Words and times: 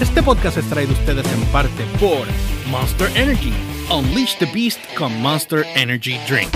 Este 0.00 0.22
podcast 0.22 0.56
es 0.56 0.70
traído 0.70 0.92
a 0.92 0.94
ustedes 0.94 1.26
en 1.32 1.40
parte 1.46 1.84
por 1.98 2.24
Monster 2.70 3.10
Energy. 3.16 3.52
Unleash 3.90 4.38
the 4.38 4.46
Beast 4.46 4.78
con 4.96 5.12
Monster 5.20 5.66
Energy 5.74 6.20
Drink. 6.28 6.48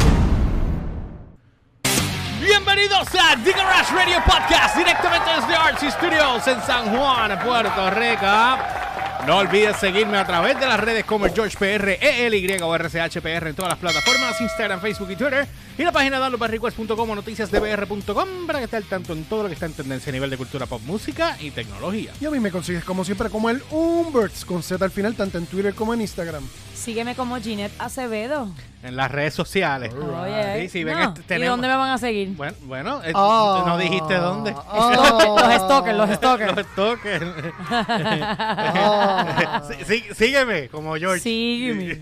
Bienvenidos 2.41 3.09
a 3.17 3.35
Rush 3.35 3.93
Radio 3.93 4.23
Podcast, 4.25 4.77
directamente 4.77 5.29
desde 5.35 5.57
Archie 5.57 5.91
Studios 5.91 6.47
en 6.47 6.63
San 6.63 6.97
Juan, 6.97 7.37
Puerto 7.45 7.91
Rico. 7.91 8.82
No 9.27 9.37
olvides 9.39 9.77
seguirme 9.77 10.19
a 10.19 10.27
través 10.27 10.59
de 10.59 10.67
las 10.67 10.81
redes 10.81 11.05
como 11.05 11.27
el 11.27 11.33
GeorgePR, 11.33 11.97
ELY 12.01 12.57
o 12.61 12.75
RCHPR 12.77 13.47
en 13.49 13.55
todas 13.55 13.71
las 13.71 13.79
plataformas, 13.79 14.41
Instagram, 14.41 14.81
Facebook 14.81 15.11
y 15.13 15.17
Twitter. 15.17 15.47
Y 15.79 15.85
la 15.85 15.93
página 15.93 16.19
danloperrequest.com 16.19 17.11
o 17.11 17.15
noticiasdbr.com 17.15 18.29
para 18.47 18.59
que 18.59 18.65
esté 18.65 18.77
al 18.77 18.85
tanto 18.85 19.13
en 19.13 19.25
todo 19.25 19.45
lo 19.45 19.49
que 19.49 19.55
está 19.55 19.67
en 19.67 19.75
tendencia 19.75 20.11
a 20.11 20.13
nivel 20.13 20.29
de 20.29 20.37
cultura 20.37 20.67
pop, 20.67 20.83
música 20.85 21.37
y 21.41 21.51
tecnología. 21.53 22.11
Y 22.21 22.27
a 22.27 22.31
mí 22.31 22.41
me 22.41 22.51
consigues 22.51 22.85
como 22.85 23.05
siempre 23.05 23.31
como 23.31 23.49
el 23.49 23.63
Umberts 23.71 24.45
con 24.45 24.63
Z 24.63 24.85
al 24.85 24.91
final, 24.91 25.15
tanto 25.15 25.39
en 25.39 25.47
Twitter 25.47 25.73
como 25.75 25.95
en 25.95 26.01
Instagram. 26.03 26.43
Sígueme 26.75 27.15
como 27.15 27.37
Ginette 27.41 27.73
Acevedo. 27.81 28.49
En 28.83 28.97
las 28.97 29.09
redes 29.13 29.33
sociales. 29.35 29.95
Oye, 29.95 30.63
Sí, 30.63 30.69
sí, 30.69 30.85
ven 30.85 30.99
no. 30.99 31.15
que 31.15 31.39
¿Y 31.39 31.43
dónde 31.45 31.69
me 31.69 31.77
van 31.77 31.91
a 31.91 31.99
seguir? 31.99 32.31
Bueno, 32.37 32.57
bueno 32.63 33.01
eh, 33.05 33.13
Ah. 33.15 33.63
no 33.65 33.79
dijiste 33.79 34.15
dónde. 34.15 34.51
Los 34.51 35.55
stalkers, 35.63 35.97
los 35.97 36.11
stalkers. 36.11 36.57
Los 36.57 36.67
stalkers. 36.67 37.25
Sí, 39.69 39.75
sí, 39.87 40.05
sígueme, 40.15 40.69
como 40.69 40.95
George. 40.97 41.21
Sígueme. 41.21 42.01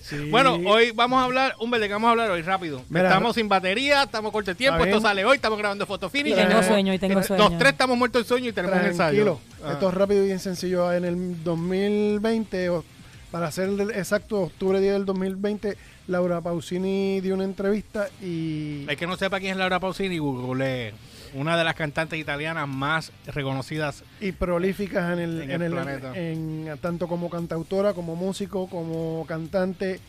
Sí. 0.00 0.16
Bueno, 0.30 0.58
hoy 0.66 0.90
vamos 0.92 1.20
a 1.20 1.24
hablar, 1.24 1.54
un 1.60 1.70
¿de 1.70 1.80
qué 1.86 1.92
vamos 1.92 2.08
a 2.08 2.10
hablar 2.12 2.30
hoy? 2.30 2.42
Rápido. 2.42 2.82
Mira, 2.88 3.08
estamos 3.08 3.34
sin 3.34 3.48
batería, 3.48 4.02
estamos 4.04 4.32
corto 4.32 4.50
de 4.50 4.54
tiempo, 4.54 4.84
esto 4.84 5.00
sale 5.00 5.24
hoy, 5.24 5.36
estamos 5.36 5.58
grabando 5.58 5.86
foto 5.86 6.08
finish. 6.10 6.34
Tengo 6.34 6.48
tenemos- 6.48 6.66
sueño 6.66 6.92
y 6.94 6.98
tengo 6.98 7.22
sueño. 7.22 7.48
Los 7.48 7.58
tres 7.58 7.72
estamos 7.72 7.96
muertos 7.96 8.22
de 8.22 8.28
sueño 8.28 8.48
y 8.48 8.52
tenemos 8.52 8.78
Tranquilo. 8.78 9.04
ensayo. 9.04 9.40
Ah. 9.64 9.72
Esto 9.72 9.88
es 9.88 9.94
rápido 9.94 10.22
y 10.22 10.26
bien 10.26 10.38
sencillo. 10.38 10.92
En 10.92 11.04
el 11.04 11.42
2020, 11.44 12.68
o 12.70 12.84
para 13.30 13.50
ser 13.50 13.68
exacto, 13.94 14.42
octubre 14.42 14.80
10 14.80 14.92
del 14.94 15.04
2020, 15.04 15.76
Laura 16.08 16.40
Pausini 16.40 17.20
dio 17.20 17.34
una 17.34 17.44
entrevista 17.44 18.08
y... 18.22 18.86
El 18.88 18.96
que 18.96 19.06
no 19.06 19.16
sepa 19.16 19.38
quién 19.38 19.52
es 19.52 19.56
Laura 19.58 19.78
Pausini, 19.78 20.18
google 20.18 20.92
una 21.34 21.56
de 21.56 21.64
las 21.64 21.74
cantantes 21.74 22.18
italianas 22.18 22.66
más 22.68 23.12
reconocidas. 23.26 24.02
y 24.20 24.32
prolíficas 24.32 25.12
en 25.12 25.18
el, 25.18 25.42
En 25.42 25.50
en 25.50 25.62
el 25.62 25.62
el- 25.62 25.72
planeta. 25.72 26.12
en- 26.16 26.78
tanto 26.80 27.08
como 27.08 27.28
cantautora, 27.30 27.92
como 27.94 28.16
músico, 28.16 28.68
como 28.68 29.24
cantante. 29.26 30.00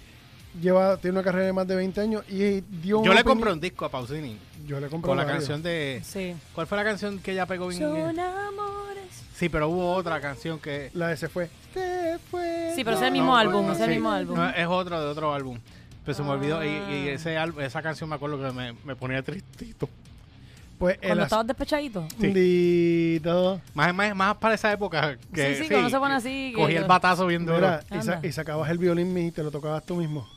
Lleva, 0.59 0.97
tiene 0.97 1.17
una 1.17 1.23
carrera 1.23 1.45
de 1.45 1.53
más 1.53 1.67
de 1.67 1.75
20 1.75 2.01
años 2.01 2.23
y 2.27 2.61
dio 2.61 3.03
Yo 3.03 3.13
le 3.13 3.23
compré 3.23 3.51
un 3.53 3.59
disco 3.59 3.85
a 3.85 3.89
Pausini 3.91 4.35
Yo 4.65 4.79
le 4.79 4.87
compré 4.87 5.07
con 5.07 5.15
la 5.17 5.23
varios. 5.23 5.41
canción 5.43 5.61
de... 5.61 6.01
Sí. 6.03 6.35
¿Cuál 6.55 6.65
fue 6.65 6.75
la 6.75 6.83
canción 6.83 7.19
que 7.19 7.33
ella 7.33 7.45
pegó 7.45 7.67
bien? 7.67 7.79
Son 7.81 8.19
amores. 8.19 9.03
Sí, 9.35 9.47
pero 9.47 9.69
hubo 9.69 9.93
otra 9.93 10.19
canción 10.19 10.57
que... 10.59 10.89
La 10.95 11.07
de 11.09 11.17
se 11.17 11.29
fue. 11.29 11.49
Se 11.73 12.17
fue. 12.31 12.73
Sí, 12.75 12.83
pero 12.83 12.97
es 12.97 13.03
el 13.03 13.11
mismo 13.11 13.27
no, 13.33 13.37
álbum, 13.37 13.67
no, 13.67 13.73
es 13.73 13.79
el 13.79 13.85
sí. 13.85 13.91
mismo 13.91 14.11
álbum. 14.11 14.35
No, 14.37 14.49
es 14.49 14.65
otro 14.67 14.99
de 14.99 15.05
otro 15.07 15.33
álbum. 15.35 15.59
Pero 16.03 16.17
se 16.17 16.23
me 16.23 16.29
olvidó. 16.29 16.63
Y, 16.63 16.67
Ah. 16.67 16.91
y 16.95 17.07
ese 17.09 17.37
álbum- 17.37 17.61
esa 17.61 17.83
canción 17.83 18.09
me 18.09 18.15
acuerdo 18.15 18.39
que 18.43 18.51
me, 18.51 18.73
me 18.83 18.95
ponía 18.95 19.21
tristito. 19.21 19.87
Pues 20.79 20.97
Cuando 20.97 21.21
as- 21.23 21.27
estabas 21.27 21.45
despechadito. 21.47 22.07
Dito. 22.17 23.61
Más, 23.73 23.93
más, 23.93 24.15
más 24.15 24.35
para 24.37 24.55
esa 24.55 24.71
época. 24.71 25.17
Que, 25.33 25.55
Sí, 25.55 25.63
sí, 25.63 25.69
cuando 25.69 25.89
se 25.89 25.99
pone 25.99 26.15
así, 26.15 26.53
que- 26.55 26.61
Cogí 26.61 26.75
el 26.75 26.85
batazo 26.85 27.25
bien 27.27 27.45
duro. 27.45 27.57
Mira, 27.57 27.83
y, 27.91 28.01
sa- 28.01 28.13
Anda. 28.15 28.27
y 28.27 28.31
sacabas 28.31 28.69
el 28.71 28.77
violín 28.77 29.15
y 29.17 29.31
te 29.31 29.43
lo 29.43 29.51
tocabas 29.51 29.85
tú 29.85 29.95
mismo. 29.95 30.27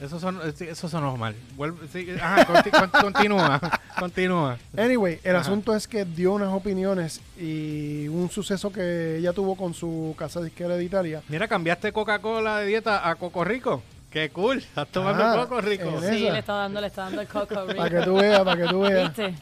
Eso, 0.00 0.18
son, 0.18 0.40
sí, 0.56 0.64
eso 0.68 0.88
sonó 0.88 1.16
mal. 1.16 1.34
Vuelve, 1.54 1.86
sí, 1.92 2.08
ajá, 2.20 2.44
conti- 2.46 2.70
con- 2.70 2.90
continúa. 3.12 3.60
Continúa. 3.98 4.56
Anyway, 4.76 5.20
el 5.22 5.36
Ajá. 5.36 5.42
asunto 5.42 5.76
es 5.76 5.86
que 5.86 6.04
dio 6.04 6.32
unas 6.32 6.52
opiniones 6.52 7.20
y 7.38 8.08
un 8.08 8.28
suceso 8.30 8.72
que 8.72 9.18
ella 9.18 9.32
tuvo 9.32 9.54
con 9.54 9.74
su 9.74 10.14
casa 10.18 10.40
disquera 10.40 10.74
de 10.76 10.82
Italia. 10.84 11.22
Mira, 11.28 11.46
cambiaste 11.46 11.92
Coca-Cola 11.92 12.58
de 12.58 12.66
dieta 12.66 13.08
a 13.08 13.14
Coco 13.14 13.44
Rico. 13.44 13.82
Qué 14.12 14.28
cool. 14.30 14.58
Estás 14.58 14.88
tomando 14.88 15.24
Ah, 15.24 15.36
Coco 15.46 15.60
Rico. 15.62 15.98
Sí, 16.02 16.28
le 16.30 16.40
está 16.40 16.52
dando, 16.52 16.80
le 16.82 16.88
está 16.88 17.04
dando 17.04 17.22
el 17.22 17.28
coco 17.28 17.64
Para 17.74 17.88
que 17.88 18.00
tú 18.02 18.14
veas, 18.16 18.40
para 18.42 18.62
que 18.62 18.68
tú 18.68 18.80
veas. 18.80 19.08
¿Viste? 19.08 19.34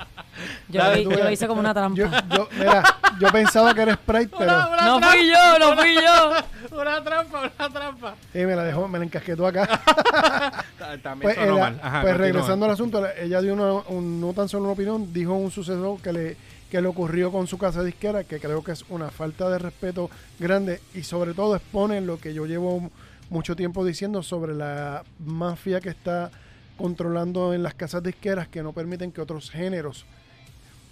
Yo, 0.68 1.02
tú 1.02 1.08
veas. 1.10 1.32
hice 1.32 1.48
como 1.48 1.58
una 1.60 1.74
trampa. 1.74 1.98
Yo, 1.98 2.06
yo, 2.36 2.48
mira, 2.56 2.82
yo 3.20 3.28
pensaba 3.32 3.74
que 3.74 3.82
era 3.82 3.94
Sprite, 3.94 4.30
pero 4.38 4.44
Una- 4.52 4.68
una 4.68 4.84
no 4.84 4.98
trampa, 4.98 5.10
fui 5.16 5.28
yo, 5.28 5.58
no 5.58 5.76
fui 5.76 5.94
yo. 5.96 6.78
Una 6.80 7.02
trampa, 7.02 7.40
una 7.40 7.68
trampa. 7.72 8.14
y 8.32 8.38
me 8.38 8.54
la 8.54 8.62
dejó, 8.62 8.86
me 8.86 8.98
la 9.00 9.04
encasquetó 9.06 9.44
acá. 9.46 9.66
Ta- 9.66 10.98
También 11.02 11.20
Pues, 11.20 11.34
sonó 11.34 11.52
ella- 11.54 11.60
mal. 11.60 11.80
Ajá, 11.82 12.02
pues 12.02 12.16
regresando 12.16 12.66
al 12.66 12.70
asunto, 12.72 13.04
ella 13.20 13.40
dio 13.40 13.54
una, 13.54 13.72
un- 13.88 14.20
no 14.20 14.32
tan 14.34 14.48
solo 14.48 14.64
una 14.64 14.72
opinión, 14.74 15.12
dijo 15.12 15.34
un 15.34 15.50
suceso 15.50 15.98
que 16.00 16.12
le, 16.12 16.36
que 16.70 16.80
le 16.80 16.86
ocurrió 16.86 17.32
con 17.32 17.48
su 17.48 17.58
casa 17.58 17.82
disquera, 17.82 18.22
que 18.22 18.38
creo 18.38 18.62
que 18.62 18.70
es 18.72 18.84
una 18.88 19.10
falta 19.10 19.50
de 19.50 19.58
respeto 19.58 20.08
grande 20.38 20.80
y 20.94 21.02
sobre 21.02 21.34
todo 21.34 21.56
expone 21.56 22.00
lo 22.00 22.20
que 22.20 22.32
yo 22.34 22.46
llevo 22.46 22.88
mucho 23.30 23.56
tiempo 23.56 23.84
diciendo 23.84 24.22
sobre 24.22 24.54
la 24.54 25.04
mafia 25.24 25.80
que 25.80 25.88
está 25.88 26.30
controlando 26.76 27.54
en 27.54 27.62
las 27.62 27.74
casas 27.74 28.02
disqueras 28.02 28.48
que 28.48 28.62
no 28.62 28.72
permiten 28.72 29.12
que 29.12 29.20
otros 29.20 29.50
géneros 29.50 30.04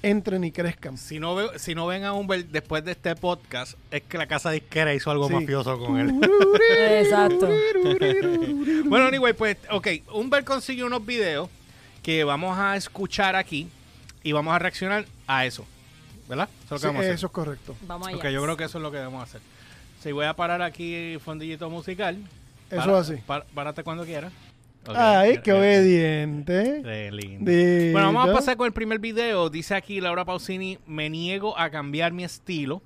entren 0.03 0.45
y 0.45 0.53
crezcan. 0.53 0.97
Si 0.97 1.19
no, 1.19 1.35
veo- 1.35 1.59
si 1.59 1.75
no 1.75 1.87
ven 1.87 2.05
a 2.05 2.13
Humbert 2.13 2.47
después 2.51 2.85
de 2.85 2.93
este 2.93 3.17
podcast, 3.17 3.77
es 3.91 4.03
que 4.03 4.17
la 4.17 4.27
casa 4.29 4.51
disquera 4.53 4.95
hizo 4.95 5.11
algo 5.11 5.27
Sí. 5.29 5.35
mafioso 5.35 5.77
con 5.79 5.99
él. 5.99 6.13
Exacto. 6.79 7.49
bueno, 8.85 9.07
anyway, 9.07 9.33
pues, 9.33 9.57
ok, 9.71 9.89
Humbert 10.13 10.47
consiguió 10.47 10.87
unos 10.87 11.05
videos 11.05 11.49
que 12.03 12.23
vamos 12.25 12.57
a 12.59 12.77
escuchar 12.77 13.35
aquí 13.35 13.69
y 14.23 14.33
vamos 14.33 14.55
a 14.55 14.59
reaccionar 14.59 15.05
a 15.27 15.47
eso. 15.47 15.65
¿Verdad? 16.29 16.49
Eso 16.67 16.67
es 16.67 16.71
lo 16.71 16.77
que 16.77 16.81
Sí, 16.81 16.87
vamos 16.87 16.99
a 16.99 17.03
hacer. 17.03 17.15
eso 17.15 17.27
es 17.27 17.33
correcto. 17.33 17.77
Vamos 17.87 18.09
allá. 18.09 18.17
Ok, 18.19 18.25
yo 18.29 18.43
creo 18.43 18.57
que 18.57 18.65
eso 18.65 18.79
es 18.79 18.83
lo 18.83 18.91
que 18.91 18.99
debemos 18.99 19.23
hacer. 19.23 19.41
Si 20.01 20.13
voy 20.13 20.27
a 20.27 20.35
parar 20.35 20.63
aquí 20.63 21.17
fondillito 21.21 21.69
musical. 21.71 22.17
Eso 22.71 22.81
Para- 22.85 22.99
así. 22.99 23.15
párate 23.55 23.83
cuando 23.83 24.05
quieras. 24.05 24.33
Ay, 24.95 25.41
qué 25.43 25.53
obediente. 25.53 26.81
Qué 26.83 27.11
lindo. 27.13 27.51
Dito. 27.51 27.93
Bueno, 27.93 28.13
vamos 28.13 28.31
a 28.31 28.33
pasar 28.33 28.57
con 28.57 28.67
el 28.67 28.73
primer 28.73 28.99
video. 28.99 29.51
Dice 29.51 29.75
aquí 29.75 30.01
Laura 30.01 30.25
Pausini, 30.25 30.79
me 30.87 31.11
niego 31.11 31.59
a 31.59 31.69
cambiar 31.71 32.13
mi 32.13 32.25
estilo. 32.25 32.81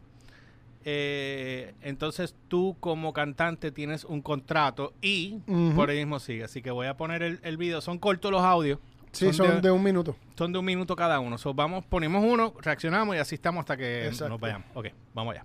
Eh, 0.84 1.74
entonces 1.82 2.34
tú 2.48 2.76
como 2.80 3.12
cantante 3.12 3.70
tienes 3.70 4.04
un 4.04 4.20
contrato 4.20 4.92
y 5.00 5.38
por 5.76 5.90
ahí 5.90 5.98
mismo 5.98 6.18
sigue. 6.18 6.44
Así 6.44 6.60
que 6.60 6.70
voy 6.72 6.88
a 6.88 6.96
poner 6.96 7.22
el, 7.22 7.38
el 7.44 7.56
video. 7.56 7.80
Son 7.80 7.98
cortos 7.98 8.32
los 8.32 8.42
audios. 8.42 8.78
Sí, 9.12 9.32
son 9.32 9.60
de 9.60 9.70
un 9.70 9.82
minuto. 9.82 10.16
son 10.36 10.52
de 10.52 10.58
un 10.58 10.64
minuto 10.64 10.96
cada 10.96 11.20
uno. 11.20 11.36
So, 11.36 11.52
vamos, 11.52 11.84
ponemos 11.84 12.24
uno, 12.24 12.54
reaccionamos 12.62 13.14
y 13.14 13.18
así 13.18 13.34
estamos 13.34 13.60
hasta 13.60 13.76
que 13.76 14.06
Exacto. 14.06 14.30
nos 14.30 14.40
vayamos. 14.40 14.66
Ok, 14.74 14.86
vamos 15.14 15.34
allá. 15.34 15.44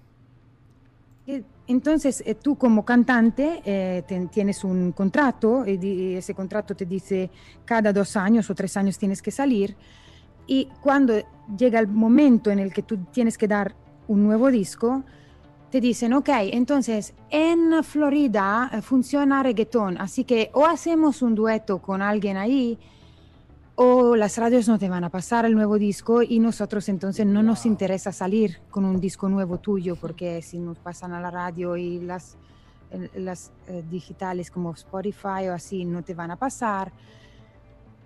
Entonces, 1.68 2.24
eh, 2.26 2.36
tú 2.36 2.56
como 2.56 2.86
cantante 2.86 3.62
eh, 3.66 4.04
ten- 4.08 4.30
tienes 4.30 4.64
un 4.64 4.94
contrato 4.94 5.66
y 5.66 5.78
di- 5.78 6.16
ese 6.16 6.34
contrato 6.34 6.74
te 6.76 6.86
dice 6.86 7.30
cada 7.66 7.92
dos 7.92 8.16
años 8.16 8.50
o 8.50 8.56
tres 8.56 8.78
años 8.78 8.98
tienes 8.98 9.22
que 9.22 9.32
salir 9.32 9.76
y 10.48 10.70
cuando 10.82 11.14
llega 11.58 11.80
el 11.80 11.88
momento 11.90 12.50
en 12.52 12.60
el 12.60 12.72
que 12.72 12.84
tú 12.84 12.98
tienes 13.12 13.38
que 13.38 13.50
dar 13.50 13.76
un 14.08 14.24
nuevo 14.24 14.50
disco, 14.50 15.04
te 15.70 15.82
dicen, 15.82 16.14
ok, 16.14 16.30
entonces 16.54 17.14
en 17.30 17.84
Florida 17.84 18.70
eh, 18.72 18.82
funciona 18.82 19.44
reggaetón, 19.44 19.98
así 20.00 20.24
que 20.24 20.50
o 20.54 20.66
hacemos 20.66 21.22
un 21.22 21.36
dueto 21.36 21.82
con 21.82 22.02
alguien 22.02 22.38
ahí 22.38 22.80
o 23.80 24.16
las 24.16 24.40
radios 24.40 24.68
no 24.68 24.80
te 24.80 24.90
van 24.90 25.04
a 25.04 25.10
pasar 25.10 25.46
el 25.46 25.54
nuevo 25.54 25.78
disco 25.78 26.24
y 26.24 26.40
nosotros 26.40 26.90
entonces 26.90 27.28
no 27.28 27.44
nos 27.44 27.64
interesa 27.68 28.12
salir 28.12 28.58
con 28.72 28.84
un 28.84 29.00
disco 29.00 29.30
nuevo 29.30 29.60
tuyo 29.60 29.96
porque 29.96 30.42
si 30.42 30.58
nos 30.58 30.80
pasan 30.80 31.14
a 31.14 31.22
la 31.22 31.30
radio 31.30 31.78
y 31.78 32.00
las, 32.00 32.38
las 33.14 33.52
eh, 33.68 33.84
digitales 33.88 34.50
como 34.50 34.72
Spotify 34.74 35.50
o 35.50 35.54
así 35.54 35.86
no 35.86 36.02
te 36.02 36.16
van 36.16 36.32
a 36.32 36.38
pasar. 36.38 36.92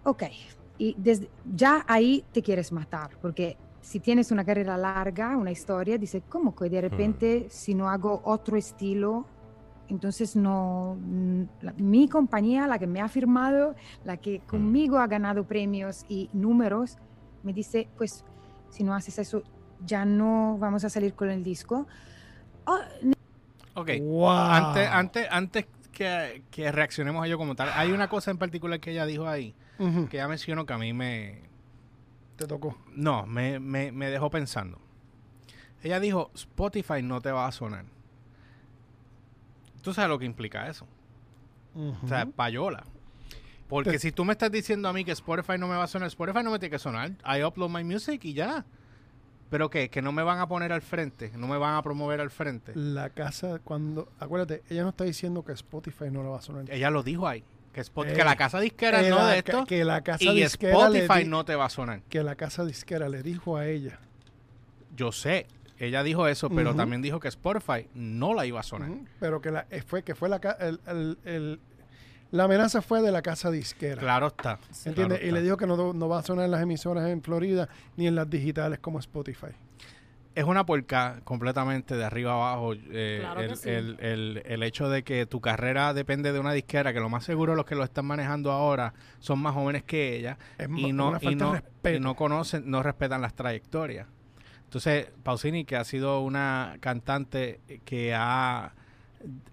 Ok, 0.03 0.23
y 0.77 0.93
desde, 0.97 1.29
ya 1.55 1.85
ahí 1.87 2.25
te 2.33 2.41
quieres 2.41 2.73
matar 2.73 3.11
porque 3.21 3.55
si 3.79 4.01
tienes 4.01 4.29
una 4.29 4.43
carrera 4.43 4.75
larga, 4.75 5.37
una 5.37 5.51
historia, 5.51 5.97
dices, 5.97 6.21
¿cómo 6.27 6.53
que 6.53 6.69
de 6.69 6.81
repente 6.81 7.47
si 7.49 7.75
no 7.75 7.87
hago 7.87 8.21
otro 8.25 8.57
estilo? 8.57 9.25
Entonces 9.91 10.37
no, 10.37 10.97
mm, 10.99 11.43
la- 11.61 11.73
mi 11.73 12.07
compañía, 12.07 12.65
la 12.65 12.79
que 12.79 12.87
me 12.87 13.01
ha 13.01 13.09
firmado, 13.09 13.75
la 14.05 14.15
que 14.17 14.39
conmigo 14.39 14.97
ha 14.99 15.07
ganado 15.07 15.43
premios 15.45 16.05
y 16.07 16.29
números, 16.31 16.97
me 17.43 17.51
dice, 17.51 17.89
pues 17.97 18.23
si 18.69 18.85
no 18.85 18.93
haces 18.95 19.19
eso, 19.19 19.43
ya 19.85 20.05
no 20.05 20.57
vamos 20.57 20.85
a 20.85 20.89
salir 20.89 21.13
con 21.13 21.29
el 21.29 21.43
disco. 21.43 21.87
Oh, 22.65 22.77
Ok. 23.73 23.89
Wow. 24.01 24.29
Antes, 24.29 24.87
antes, 24.91 25.27
antes 25.29 25.65
que, 25.91 26.43
que 26.51 26.71
reaccionemos 26.71 27.21
a 27.23 27.27
ello 27.27 27.37
como 27.37 27.55
tal, 27.55 27.69
hay 27.73 27.91
una 27.91 28.07
cosa 28.07 28.31
en 28.31 28.37
particular 28.37 28.79
que 28.79 28.91
ella 28.91 29.05
dijo 29.05 29.27
ahí, 29.27 29.55
que 30.09 30.17
ella 30.17 30.27
mencionó 30.27 30.65
que 30.65 30.73
a 30.73 30.77
mí 30.77 30.93
me... 30.93 31.41
Te 32.37 32.47
tocó. 32.47 32.77
No, 32.95 33.25
me, 33.25 33.59
me, 33.59 33.91
me 33.91 34.09
dejó 34.09 34.29
pensando. 34.29 34.79
Ella 35.83 35.99
dijo, 35.99 36.31
Spotify 36.33 37.01
no 37.03 37.19
te 37.21 37.31
va 37.31 37.45
a 37.47 37.51
sonar. 37.51 37.85
¿Tú 39.81 39.93
sabes 39.93 40.09
lo 40.09 40.19
que 40.19 40.25
implica 40.25 40.67
eso? 40.67 40.87
O 41.75 42.07
sea, 42.07 42.25
payola. 42.25 42.83
Porque 43.67 43.91
Te- 43.91 43.99
si 43.99 44.11
tú 44.11 44.25
me 44.25 44.33
estás 44.33 44.51
diciendo 44.51 44.89
a 44.89 44.93
mí 44.93 45.05
que 45.05 45.11
Spotify 45.13 45.57
no 45.57 45.67
me 45.67 45.75
va 45.75 45.83
a 45.83 45.87
sonar, 45.87 46.07
Spotify 46.07 46.43
no 46.43 46.51
me 46.51 46.59
tiene 46.59 46.71
que 46.71 46.79
sonar. 46.79 47.11
I 47.25 47.43
upload 47.43 47.69
my 47.69 47.83
music 47.83 48.25
y 48.25 48.33
ya. 48.33 48.65
¿Pero 49.49 49.69
qué? 49.69 49.89
¿Que 49.89 50.01
no 50.01 50.11
me 50.11 50.23
van 50.23 50.39
a 50.39 50.47
poner 50.47 50.71
al 50.73 50.81
frente? 50.81 51.31
¿No 51.35 51.47
me 51.47 51.57
van 51.57 51.75
a 51.75 51.81
promover 51.81 52.19
al 52.21 52.29
frente? 52.31 52.73
La 52.75 53.09
casa, 53.09 53.59
cuando. 53.63 54.09
Acuérdate, 54.19 54.63
ella 54.69 54.83
no 54.83 54.89
está 54.89 55.03
diciendo 55.05 55.43
que 55.43 55.53
Spotify 55.53 56.05
no 56.11 56.23
le 56.23 56.29
va 56.29 56.37
a 56.39 56.41
sonar. 56.41 56.65
Ella 56.69 56.89
lo 56.89 57.03
dijo 57.03 57.27
ahí. 57.27 57.43
Que, 57.73 57.79
Spot- 57.81 58.07
Eh, 58.09 58.13
que 58.13 58.23
la 58.25 58.35
casa 58.35 58.59
disquera 58.59 59.01
que 59.01 59.09
no 59.09 59.15
la 59.17 59.27
de 59.27 59.37
esto. 59.39 59.65
que 59.65 59.85
la 59.85 60.01
casa 60.01 60.23
y 60.25 60.41
disquera 60.41 60.89
le 60.89 60.99
Spotify 60.99 61.23
di- 61.23 61.29
no 61.29 61.45
te 61.45 61.55
va 61.55 61.65
a 61.65 61.69
sonar. 61.69 62.01
Que 62.09 62.21
la 62.23 62.35
casa 62.35 62.65
disquera 62.65 63.07
le 63.07 63.23
dijo 63.23 63.55
a 63.55 63.65
ella. 63.67 63.99
Yo 64.97 65.13
sé. 65.13 65.47
Ella 65.83 66.03
dijo 66.03 66.27
eso, 66.27 66.49
pero 66.49 66.75
también 66.75 67.01
dijo 67.01 67.19
que 67.19 67.27
Spotify 67.27 67.87
no 67.95 68.33
la 68.33 68.45
iba 68.45 68.59
a 68.59 68.63
sonar. 68.63 68.91
Pero 69.19 69.41
que 69.41 69.49
la, 69.51 69.65
eh, 69.71 69.81
fue 69.81 70.03
que 70.03 70.13
fue 70.15 70.29
la 70.29 70.37
el, 70.59 70.79
el- 70.85 71.17
el- 71.25 71.59
la 72.29 72.43
amenaza 72.45 72.81
fue 72.81 73.01
de 73.01 73.11
la 73.11 73.21
casa 73.21 73.49
disquera. 73.51 73.99
Claro 73.99 74.27
está. 74.27 74.59
¿Entiendes? 74.85 74.93
claro 74.95 75.13
y 75.15 75.27
está. 75.27 75.31
le 75.33 75.41
dijo 75.41 75.57
que 75.57 75.67
no, 75.67 75.91
no 75.93 76.07
va 76.07 76.19
a 76.19 76.23
sonar 76.23 76.45
en 76.45 76.51
las 76.51 76.61
emisoras 76.61 77.09
en 77.09 77.21
Florida 77.23 77.67
ni 77.97 78.07
en 78.07 78.15
las 78.15 78.29
digitales 78.29 78.79
como 78.79 78.99
Spotify. 78.99 79.47
es 80.33 80.45
una 80.45 80.65
puerca 80.65 81.19
completamente 81.25 81.97
de 81.97 82.05
arriba 82.05 82.31
abajo. 82.33 82.73
eh, 82.73 83.17
Claro 83.21 83.39
que 83.41 83.45
el, 83.47 83.57
sí. 83.57 83.69
el- 83.69 83.97
el- 83.99 84.43
el 84.45 84.63
hecho 84.63 84.87
de 84.87 85.03
que 85.03 85.25
tu 85.25 85.41
carrera 85.41 85.93
depende 85.93 86.31
de 86.31 86.39
una 86.39 86.53
disquera, 86.53 86.93
que 86.93 87.01
lo 87.01 87.09
más 87.09 87.25
seguro 87.25 87.53
los 87.55 87.65
que 87.65 87.75
lo 87.75 87.83
están 87.83 88.05
manejando 88.05 88.51
ahora 88.51 88.93
son 89.19 89.39
más 89.39 89.53
jóvenes 89.53 89.83
que 89.83 90.15
ella 90.15 90.37
Es 90.57 90.69
y 90.69 90.93
no, 90.93 91.17
y 91.19 91.35
no, 91.35 91.59
y 91.83 91.99
no 91.99 92.15
conocen, 92.15 92.63
no 92.69 92.81
respetan 92.81 93.21
las 93.21 93.33
trayectorias. 93.33 94.07
Entonces, 94.71 95.09
Pausini, 95.23 95.65
que 95.65 95.75
ha 95.75 95.83
sido 95.83 96.21
una 96.21 96.77
cantante 96.79 97.59
que 97.83 98.13
ha, 98.15 98.71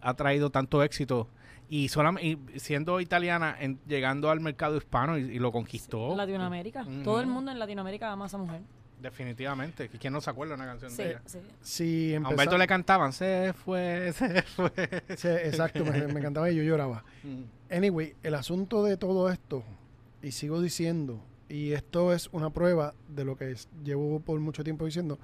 ha 0.01 0.15
traído 0.15 0.51
tanto 0.51 0.81
éxito 0.85 1.27
y, 1.69 1.89
solam- 1.89 2.23
y 2.23 2.39
siendo 2.61 3.01
italiana, 3.01 3.57
en- 3.59 3.81
llegando 3.89 4.31
al 4.31 4.39
mercado 4.39 4.77
hispano 4.77 5.19
y, 5.19 5.23
y 5.23 5.39
lo 5.41 5.51
conquistó. 5.51 6.15
Latinoamérica. 6.15 6.87
Todo 7.03 7.21
el 7.21 7.27
mundo 7.27 7.51
en 7.51 7.59
Latinoamérica 7.59 8.13
ama 8.13 8.27
a 8.27 8.29
esa 8.29 8.39
mujer. 8.39 8.61
Definitivamente. 9.03 9.89
¿Quién 9.89 10.13
no 10.13 10.21
se 10.21 10.31
acuerda 10.31 10.55
de 10.55 10.63
una 10.63 10.71
canción 10.71 10.93
Sí, 10.93 11.03
de 11.03 11.09
ella? 11.11 11.23
sí. 11.27 11.39
Si 11.63 12.15
A 12.15 12.21
Humberto 12.21 12.57
le 12.57 12.69
cantaban, 12.69 13.13
se 13.13 13.53
fue, 13.55 14.13
se 14.13 14.43
fue. 14.43 14.71
Sí, 15.17 15.27
exacto, 15.29 15.85
me, 15.85 16.07
me 16.07 16.21
encantaba 16.21 16.49
y 16.49 16.55
yo 16.57 16.63
lloraba. 16.63 17.03
Anyway, 17.73 18.15
el 18.23 18.35
asunto 18.37 18.85
de 18.85 18.97
todo 18.97 19.29
esto, 19.31 19.65
y 20.23 20.31
sigo 20.31 20.63
diciendo, 20.63 21.21
y 21.49 21.73
esto 21.73 22.13
es 22.13 22.29
una 22.33 22.51
prueba 22.51 22.95
de 23.09 23.25
lo 23.25 23.37
que 23.37 23.51
es- 23.53 23.69
llevo 23.85 24.21
por 24.21 24.39
mucho 24.41 24.65
tiempo 24.65 24.85
diciendo, 24.85 25.19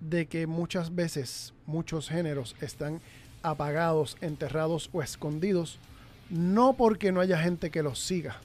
de 0.00 0.26
que 0.26 0.46
muchas 0.46 0.94
veces 0.94 1.54
muchos 1.66 2.08
géneros 2.08 2.56
están 2.60 3.00
apagados, 3.42 4.16
enterrados 4.20 4.88
o 4.92 5.02
escondidos, 5.02 5.78
no 6.30 6.74
porque 6.74 7.12
no 7.12 7.20
haya 7.20 7.38
gente 7.38 7.70
que 7.70 7.82
los 7.82 7.98
siga, 7.98 8.36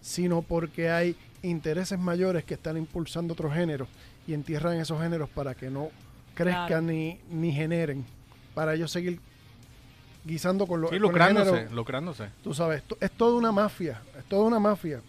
sino 0.00 0.42
porque 0.42 0.90
hay 0.90 1.16
intereses 1.42 1.98
mayores 1.98 2.44
que 2.44 2.54
están 2.54 2.76
impulsando 2.76 3.32
otros 3.34 3.52
géneros 3.54 3.88
y 4.26 4.34
entierran 4.34 4.76
esos 4.78 5.00
géneros 5.00 5.28
para 5.30 5.54
que 5.54 5.70
no 5.70 5.88
crezcan 6.34 6.66
Claro. 6.68 6.82
ni, 6.82 7.18
ni 7.30 7.52
generen, 7.52 8.04
para 8.54 8.74
ellos 8.74 8.90
seguir 8.90 9.20
guisando 10.24 10.66
con, 10.66 10.80
lo, 10.80 10.88
Sí, 10.88 10.98
lucrándose, 10.98 11.50
género. 11.50 11.74
lucrándose. 11.74 12.28
Tú 12.42 12.52
sabes, 12.54 12.82
es 13.00 13.10
toda 13.12 13.36
una 13.36 13.52
mafia, 13.52 14.02
es 14.18 14.24
toda 14.26 14.44
una 14.44 14.58
mafia. 14.60 15.00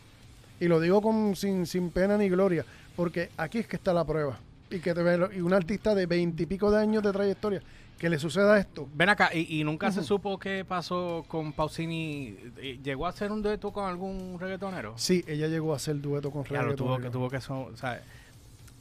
Y 0.61 0.67
lo 0.67 0.79
digo 0.79 1.01
con, 1.01 1.35
sin, 1.35 1.65
sin 1.65 1.89
pena 1.89 2.17
ni 2.17 2.29
gloria, 2.29 2.63
porque 2.95 3.29
aquí 3.35 3.57
es 3.57 3.67
que 3.67 3.75
está 3.75 3.91
la 3.93 4.05
prueba. 4.05 4.39
Y 4.69 4.79
que 4.79 4.93
te 4.93 5.03
ve 5.03 5.17
lo- 5.17 5.33
y 5.33 5.41
un 5.41 5.53
artista 5.53 5.93
de 5.93 6.05
veintipico 6.05 6.71
de 6.71 6.79
años 6.79 7.03
de 7.03 7.11
trayectoria, 7.11 7.61
que 7.97 8.09
le 8.09 8.17
suceda 8.19 8.57
esto. 8.59 8.87
Ven 8.93 9.09
acá, 9.09 9.31
y, 9.33 9.59
y 9.59 9.63
nunca 9.63 9.91
se 9.91 10.03
supo 10.03 10.37
qué 10.39 10.63
pasó 10.63 11.25
con 11.27 11.51
Pausini. 11.51 12.37
Eh, 12.57 12.79
¿Llegó 12.83 13.05
a 13.05 13.09
hacer 13.09 13.31
un 13.31 13.41
dueto 13.41 13.71
con 13.73 13.85
algún 13.89 14.37
reggaetonero? 14.39 14.93
Sí, 14.97 15.25
ella 15.27 15.47
llegó 15.47 15.73
a 15.73 15.77
hacer 15.77 15.99
dueto 15.99 16.31
con 16.31 16.43
Ya 16.45 16.61
lo 16.61 16.75
tuvo 16.75 16.95
que, 16.95 17.03
reggaetonero. 17.03 17.11
tuvo 17.11 17.63
que 17.65 17.71
o 17.73 17.77
sea, 17.77 18.01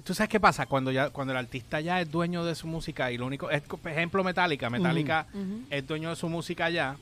¿Tú 0.05 0.15
sabes 0.15 0.31
qué 0.31 0.41
pasa? 0.41 0.67
Cuando 0.67 0.91
ya 0.91 1.11
cuando 1.11 1.33
el 1.33 1.39
artista 1.39 1.81
ya 1.81 2.01
es 2.01 2.11
dueño 2.11 2.45
de 2.45 2.55
su 2.55 2.67
música 2.67 3.11
y 3.13 3.19
lo 3.19 3.27
único... 3.27 3.51
Es, 3.51 3.61
por 3.63 3.81
ejemplo, 3.91 4.23
Metallica. 4.25 4.71
Metallica 4.71 5.27
es 5.69 5.87
dueño 5.87 6.09
de 6.11 6.17
su 6.17 6.29
música 6.29 6.71
ya 6.71 6.97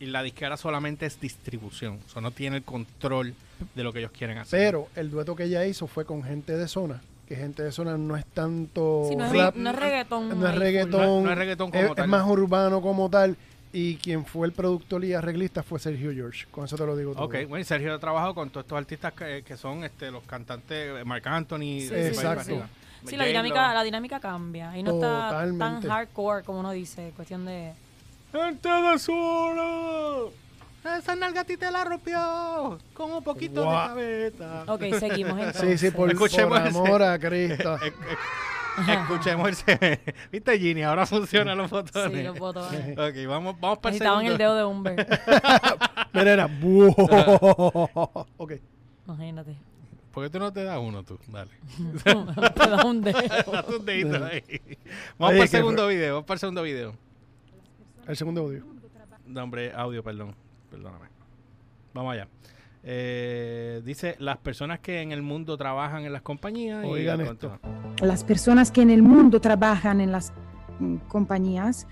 y 0.00 0.06
la 0.06 0.22
disquera 0.22 0.56
solamente 0.56 1.06
es 1.06 1.20
distribución. 1.20 2.00
O 2.06 2.10
sea, 2.10 2.20
no 2.22 2.30
tiene 2.32 2.56
el 2.56 2.62
control 2.64 3.34
de 3.74 3.84
lo 3.84 3.92
que 3.92 4.00
ellos 4.00 4.10
quieren 4.12 4.38
hacer. 4.38 4.58
Pero 4.58 4.88
el 4.96 5.10
dueto 5.10 5.36
que 5.36 5.44
ella 5.44 5.64
hizo 5.66 5.86
fue 5.86 6.04
con 6.04 6.22
gente 6.24 6.56
de 6.56 6.66
zona, 6.66 7.00
que 7.28 7.36
gente 7.36 7.62
de 7.62 7.70
zona 7.70 7.96
no 7.98 8.16
es 8.16 8.24
tanto 8.26 9.04
Sí, 9.08 9.14
no 9.16 9.26
es, 9.26 9.32
rap, 9.32 9.54
no 9.56 9.70
es 9.70 9.76
reggaetón. 9.76 10.28
no 10.40 10.46
es 10.46 10.52
ahí, 10.52 10.58
reggaetón, 10.58 11.00
No 11.02 11.18
es- 11.18 11.24
no 11.24 11.30
es 11.32 11.38
reggaetón 11.38 11.70
como 11.70 11.82
es, 11.84 11.94
tal. 11.94 12.04
es 12.04 12.08
más 12.10 12.26
urbano 12.28 12.80
como 12.80 13.08
tal. 13.10 13.36
Y 13.72 13.96
quien 13.96 14.24
fue 14.24 14.48
el 14.48 14.52
productor 14.52 15.04
y 15.04 15.12
arreglista 15.12 15.62
fue 15.62 15.78
Sergio 15.78 16.12
George. 16.12 16.46
Con 16.50 16.64
eso 16.64 16.76
te 16.76 16.84
lo 16.84 16.96
digo 16.96 17.12
todo. 17.14 17.26
Ok, 17.26 17.36
bueno, 17.48 17.64
Sergio 17.64 17.94
ha 17.94 17.98
trabajado 18.00 18.34
con 18.34 18.50
todos 18.50 18.64
estos 18.64 18.76
artistas 18.76 19.12
que, 19.12 19.44
que 19.46 19.56
son 19.56 19.84
este, 19.84 20.10
los 20.10 20.24
cantantes, 20.24 21.06
Marc 21.06 21.24
Anthony. 21.28 21.58
Sí, 21.80 21.88
de 21.88 22.10
sí, 22.10 22.16
para 22.16 22.32
exacto. 22.32 22.64
Sí, 23.06 23.16
la 23.16 23.26
dinámica, 23.26 23.72
la 23.72 23.84
dinámica 23.84 24.18
cambia. 24.18 24.76
Y 24.76 24.82
no 24.82 24.94
está 24.94 25.28
Totalmente. 25.30 25.58
tan 25.86 25.90
hardcore 25.90 26.42
como 26.42 26.58
uno 26.60 26.72
dice. 26.72 27.12
Cuestión 27.14 27.44
de. 27.46 27.72
Gente 28.32 28.68
de 28.68 28.98
solo. 28.98 30.32
Esa 30.98 31.14
nalga 31.14 31.42
a 31.42 31.44
ti 31.44 31.56
te 31.56 31.70
la 31.70 31.84
rompió. 31.84 32.78
Con 32.94 33.12
un 33.12 33.22
poquito 33.22 33.64
Guau. 33.64 33.96
de 33.96 34.32
cabeza. 34.32 34.64
Ok, 34.72 34.82
seguimos 34.98 35.38
entonces. 35.38 35.80
Sí, 35.80 35.86
sí, 35.86 35.94
por, 35.94 36.10
Escuchemos 36.10 36.58
por 36.58 36.68
ese. 36.68 36.78
amor 36.78 37.02
a 37.02 37.18
Cristo. 37.18 37.78
Escuchemos 38.88 39.48
ese. 39.50 40.00
¿Viste, 40.32 40.58
Ginny? 40.58 40.82
Ahora 40.82 41.04
funcionan 41.04 41.58
los 41.58 41.70
botones. 41.70 42.18
Sí, 42.18 42.22
los 42.22 42.38
botones. 42.38 42.98
Ok, 42.98 43.28
vamos, 43.28 43.60
vamos 43.60 43.78
para 43.78 43.94
el 43.94 43.98
Necesitaban 44.00 44.24
el 44.26 44.38
dedo 44.38 44.54
de 44.54 44.64
Humber. 44.64 45.06
Mira, 46.14 46.32
era. 46.32 46.48
Ok. 48.38 48.52
Imagínate. 49.06 49.56
¿Por 50.12 50.24
qué 50.24 50.30
tú 50.30 50.38
no 50.38 50.52
te 50.52 50.64
das 50.64 50.78
uno 50.78 51.02
tú? 51.04 51.18
Dale. 51.28 51.50
Te 52.04 52.68
da 52.70 52.84
un 52.84 53.02
dedo. 53.02 53.20
Date 53.52 53.76
un 53.76 53.84
dedito 53.84 54.24
ahí. 54.24 54.42
Vamos 55.18 55.30
Oye, 55.32 55.38
para 55.38 55.42
el 55.42 55.48
segundo 55.48 55.86
video. 55.88 56.14
Vamos 56.14 56.26
para 56.26 56.34
el 56.36 56.40
segundo 56.40 56.62
video. 56.62 57.09
El 58.10 58.16
segundo 58.16 58.40
audio. 58.40 58.64
No, 59.24 59.44
hombre, 59.44 59.72
audio, 59.72 60.02
perdón. 60.02 60.34
Perdóname. 60.68 61.06
Vamos 61.94 62.12
allá. 62.12 62.26
Eh, 62.82 63.82
dice, 63.84 64.16
las 64.18 64.38
personas 64.38 64.80
que 64.80 65.00
en 65.00 65.12
el 65.12 65.22
mundo 65.22 65.56
trabajan 65.56 66.04
en 66.04 66.12
las 66.12 66.22
compañías. 66.22 66.84
y 66.84 66.88
Oigan 66.88 67.20
a 67.20 67.24
esto. 67.24 67.60
Las 68.02 68.24
personas 68.24 68.72
que 68.72 68.82
en 68.82 68.90
el 68.90 69.02
mundo 69.02 69.40
trabajan 69.40 70.00
en 70.00 70.10
las 70.10 70.32
mm, 70.80 70.96
compañías, 71.06 71.86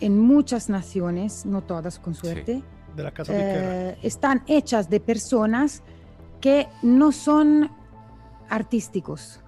en 0.00 0.18
muchas 0.18 0.68
naciones, 0.68 1.46
no 1.46 1.62
todas 1.62 1.98
con 1.98 2.14
suerte, 2.14 2.62
De 2.94 3.02
las 3.02 3.14
casas 3.14 3.34
eh, 3.34 3.96
están 4.02 4.42
hechas 4.46 4.90
de 4.90 5.00
personas 5.00 5.82
que 6.42 6.68
no 6.82 7.12
son 7.12 7.70
artísticos, 8.50 9.40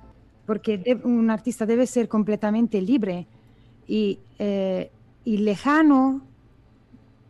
porque 0.47 0.99
un 1.05 1.29
artista 1.29 1.67
debe 1.67 1.87
ser 1.87 2.09
completamente 2.09 2.81
libre 2.81 3.27
y, 3.87 4.21
eh, 4.39 4.91
y 5.27 5.39
lejano 5.39 6.23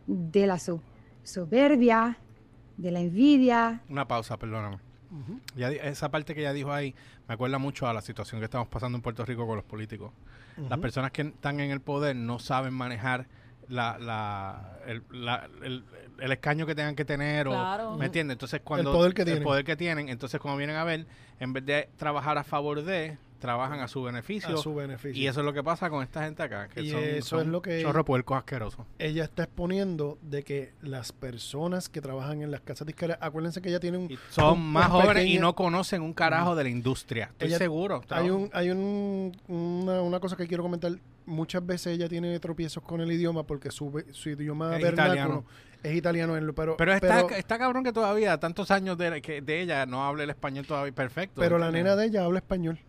de 0.05 0.47
la 0.47 0.57
so- 0.59 0.81
soberbia, 1.23 2.17
de 2.77 2.91
la 2.91 2.99
envidia. 3.01 3.81
Una 3.89 4.07
pausa, 4.07 4.37
perdóname. 4.37 4.77
Ya 5.55 5.69
esa 5.71 6.11
parte 6.11 6.35
que 6.35 6.41
ella 6.41 6.53
dijo 6.53 6.71
ahí 6.71 6.93
me 7.27 7.33
acuerda 7.33 7.57
mucho 7.57 7.87
a 7.87 7.93
la 7.93 8.01
situación 8.01 8.39
que 8.41 8.45
estamos 8.45 8.67
pasando 8.67 8.97
en 8.97 9.01
Puerto 9.01 9.25
Rico 9.25 9.47
con 9.47 9.55
los 9.55 9.65
políticos. 9.65 10.11
Las 10.69 10.79
personas 10.79 11.11
que 11.11 11.21
están 11.23 11.59
en 11.59 11.71
el 11.71 11.81
poder 11.81 12.15
no 12.15 12.39
saben 12.39 12.73
manejar 12.73 13.27
la, 13.69 13.97
la, 13.99 14.77
el, 14.85 15.03
la- 15.11 15.49
el- 15.63 15.83
el 16.19 16.31
escaño 16.31 16.65
que 16.65 16.73
tengan 16.75 16.95
que 16.95 17.05
tener. 17.05 17.45
Claro. 17.47 17.91
O, 17.91 17.97
¿Me 17.97 18.05
entiendes? 18.07 18.35
Entonces, 18.35 18.61
cuando. 18.63 18.91
poder 18.91 19.13
que 19.13 19.21
el 19.23 19.43
poder 19.43 19.63
que 19.63 19.75
tienen. 19.75 20.09
Entonces, 20.09 20.39
cuando 20.39 20.57
vienen 20.57 20.75
a 20.75 20.83
ver, 20.83 21.05
en 21.39 21.53
vez 21.53 21.63
de 21.65 21.89
trabajar 21.95 22.37
a 22.39 22.43
favor 22.43 22.81
de, 22.83 23.17
trabajan 23.39 23.79
a 23.79 23.87
su 23.87 24.01
beneficio. 24.03 24.55
a 24.55 24.57
su 24.57 24.73
beneficio. 24.75 25.21
y 25.21 25.27
eso 25.27 25.39
es 25.41 25.45
lo 25.45 25.53
que 25.53 25.63
pasa 25.63 25.89
con 25.89 26.03
esta 26.03 26.23
gente 26.23 26.43
acá. 26.43 26.67
Que 26.67 26.81
Y 26.81 26.89
son, 26.91 27.03
eso 27.03 27.27
son 27.27 27.39
es 27.41 27.47
lo 27.47 27.61
que- 27.61 27.81
chorro 27.81 28.03
puercos 28.05 28.37
asquerosos. 28.37 28.85
ella 28.99 29.23
está 29.23 29.43
exponiendo 29.43 30.17
de 30.21 30.43
que 30.43 30.73
las 30.81 31.11
personas 31.11 31.89
que 31.89 32.01
trabajan 32.01 32.41
en 32.41 32.51
las 32.51 32.61
casas 32.61 32.87
disqueras, 32.87 33.17
acuérdense 33.21 33.61
que 33.61 33.69
ella 33.69 33.79
tiene 33.79 33.97
un... 33.97 34.11
Y 34.11 34.17
son 34.29 34.57
un- 34.59 34.71
más 34.73 34.87
un 34.89 35.01
jóvenes 35.01 35.25
y 35.27 35.39
no 35.39 35.55
conocen 35.55 36.01
un 36.01 36.13
carajo 36.13 36.55
de 36.55 36.63
la 36.63 36.69
industria. 36.69 37.25
Estoy 37.31 37.49
Ella- 37.49 37.57
seguro. 37.57 38.01
Hay, 38.09 38.29
un, 38.29 38.49
hay 38.53 38.69
un, 38.69 39.35
una, 39.47 40.01
una 40.01 40.19
cosa 40.19 40.35
que 40.35 40.47
quiero 40.47 40.63
comentar. 40.63 40.91
Muchas 41.25 41.65
veces 41.65 41.93
ella 41.93 42.07
tiene 42.07 42.39
tropiezos 42.39 42.81
con 42.83 43.01
el 43.01 43.11
idioma 43.11 43.43
porque 43.43 43.69
su, 43.69 44.03
su 44.11 44.29
idioma 44.29 44.77
Es 44.77 44.81
vernáculo 44.81 45.13
italiano. 45.15 45.45
es 45.83 45.95
italiano. 45.95 46.33
Pero, 46.55 46.77
Pero 46.77 46.93
está, 46.93 47.07
pero, 47.27 47.29
está 47.31 47.57
cabrón 47.57 47.83
que 47.83 47.91
todavía, 47.91 48.39
tantos 48.39 48.71
años 48.71 48.97
de, 48.97 49.21
que 49.21 49.41
de 49.41 49.61
ella, 49.61 49.85
no 49.85 50.05
hable 50.05 50.23
el 50.23 50.29
español 50.29 50.65
todavía 50.65 50.93
perfecto. 50.93 51.41
pero 51.41 51.57
la 51.57 51.69
nena 51.69 51.95
de 51.97 52.05
ella 52.05 52.23
habla 52.23 52.39
español. 52.39 52.79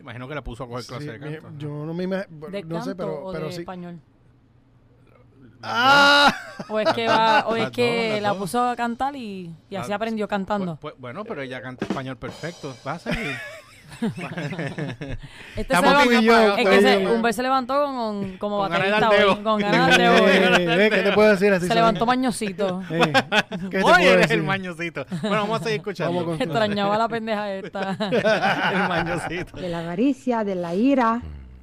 Imagino 0.00 0.28
que 0.28 0.34
la 0.34 0.42
puso 0.44 0.64
a 0.64 0.68
coger 0.68 0.84
clase 0.86 1.04
Sí, 1.04 1.10
de 1.10 1.18
canto. 1.40 1.48
yo 1.58 1.68
no 1.84 1.92
me 1.94 2.04
imagino... 2.04 2.48
¿De 2.48 2.62
No 2.62 2.76
canto 2.76 2.84
sé, 2.90 2.94
pero, 2.94 3.24
o 3.26 3.32
pero 3.32 3.46
de 3.46 3.52
sí. 3.52 3.60
español? 3.60 4.00
¡Ah! 5.62 6.32
O 6.68 6.78
es 6.78 6.92
que, 6.92 7.08
va, 7.08 7.44
o 7.48 7.56
es 7.56 7.70
que 7.70 8.12
dos, 8.12 8.22
la 8.22 8.34
puso 8.34 8.62
a 8.62 8.76
cantar 8.76 9.16
y, 9.16 9.52
y 9.70 9.76
así 9.76 9.90
Ah, 9.92 9.96
aprendió 9.96 10.28
cantando. 10.28 10.76
Pues- 10.76 10.92
pues, 10.94 11.00
bueno, 11.00 11.24
pero 11.24 11.42
ella 11.42 11.60
canta 11.60 11.84
español 11.84 12.16
perfecto. 12.16 12.76
Va 12.86 12.92
a 12.92 12.98
seguir. 13.00 13.34
Este 15.56 15.74
se 15.74 15.82
levantó, 15.82 16.20
yo, 16.20 16.56
es 16.56 16.68
que 16.68 16.80
se, 16.82 16.96
bien. 16.98 17.08
Humber 17.10 17.34
se 17.34 17.42
levantó 17.42 17.84
con, 17.84 17.96
con- 17.96 18.36
como 18.38 18.58
Con 18.58 18.68
baterista 18.70 19.00
dar 19.00 19.24
hoy, 19.24 19.36
con 19.42 19.60
ganas 19.60 19.96
de 19.98 20.08
hoy. 20.08 20.20
Eh, 20.30 20.86
eh, 20.86 20.90
¿Qué 20.90 21.02
te 21.02 21.12
puedo 21.12 21.30
decir? 21.30 21.52
Así 21.52 21.66
Se 21.66 21.74
levantó 21.74 22.06
mañosito. 22.06 22.82
Eh, 22.90 23.12
¿Qué 23.50 23.68
te 23.70 23.76
Hoy 23.78 23.82
puedo 23.82 23.96
eres 23.98 24.16
decir? 24.22 24.36
el 24.38 24.42
mañosito. 24.44 25.06
Bueno, 25.22 25.36
vamos 25.36 25.60
a 25.60 25.64
seguir 25.64 25.78
escuchando. 25.80 26.34
Extrañaba 26.34 26.94
a 26.94 26.98
la 26.98 27.08
pendeja 27.08 27.52
esta. 27.54 27.90
el 28.72 28.88
mañosito. 28.88 29.56
de 29.60 29.68
la 29.68 29.80
avaricia, 29.80 30.44
de 30.44 30.54
la 30.54 30.74
ira, 30.74 31.20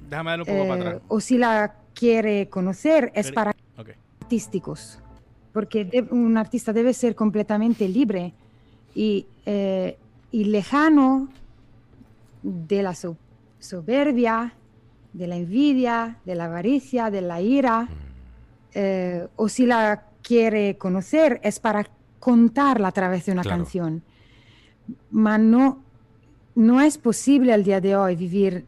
Déjame 0.08 0.30
darle 0.32 0.44
un 0.50 0.56
poco 0.58 0.68
para 0.68 0.78
eh, 0.84 0.86
atrás. 0.88 1.02
o 1.08 1.20
si 1.20 1.38
la 1.38 1.74
quiere 1.94 2.48
conocer, 2.48 3.10
es 3.14 3.26
Pero- 3.26 3.34
para 3.34 3.50
Ok. 3.78 3.88
artísticos, 4.22 4.98
porque 5.52 5.84
de- 5.84 6.02
un 6.10 6.36
artista 6.36 6.72
debe 6.72 6.92
ser 6.92 7.14
completamente 7.14 7.88
libre 7.88 8.34
y, 8.94 9.26
eh, 9.46 9.96
y 10.30 10.44
lejano 10.44 11.28
de 12.42 12.82
la 12.82 12.94
so- 12.94 13.16
soberbia, 13.58 14.54
de 15.12 15.26
la 15.26 15.36
envidia, 15.36 16.18
de 16.24 16.34
la 16.34 16.44
avaricia, 16.46 17.10
de 17.10 17.20
la 17.22 17.40
ira, 17.40 17.88
eh, 18.74 19.26
o 19.36 19.48
si 19.48 19.66
la 19.66 20.04
quiere 20.22 20.76
conocer 20.76 21.40
es 21.42 21.58
para 21.58 21.86
contarla 22.18 22.88
a 22.88 22.92
través 22.92 23.24
de 23.26 23.32
una 23.32 23.42
Claro. 23.42 23.58
canción. 23.58 24.02
Ma 25.10 25.38
no, 25.38 25.82
no 26.54 26.80
es 26.80 26.98
posible 26.98 27.52
al 27.52 27.64
día 27.64 27.80
de 27.80 27.96
hoy 27.96 28.16
vivir 28.16 28.66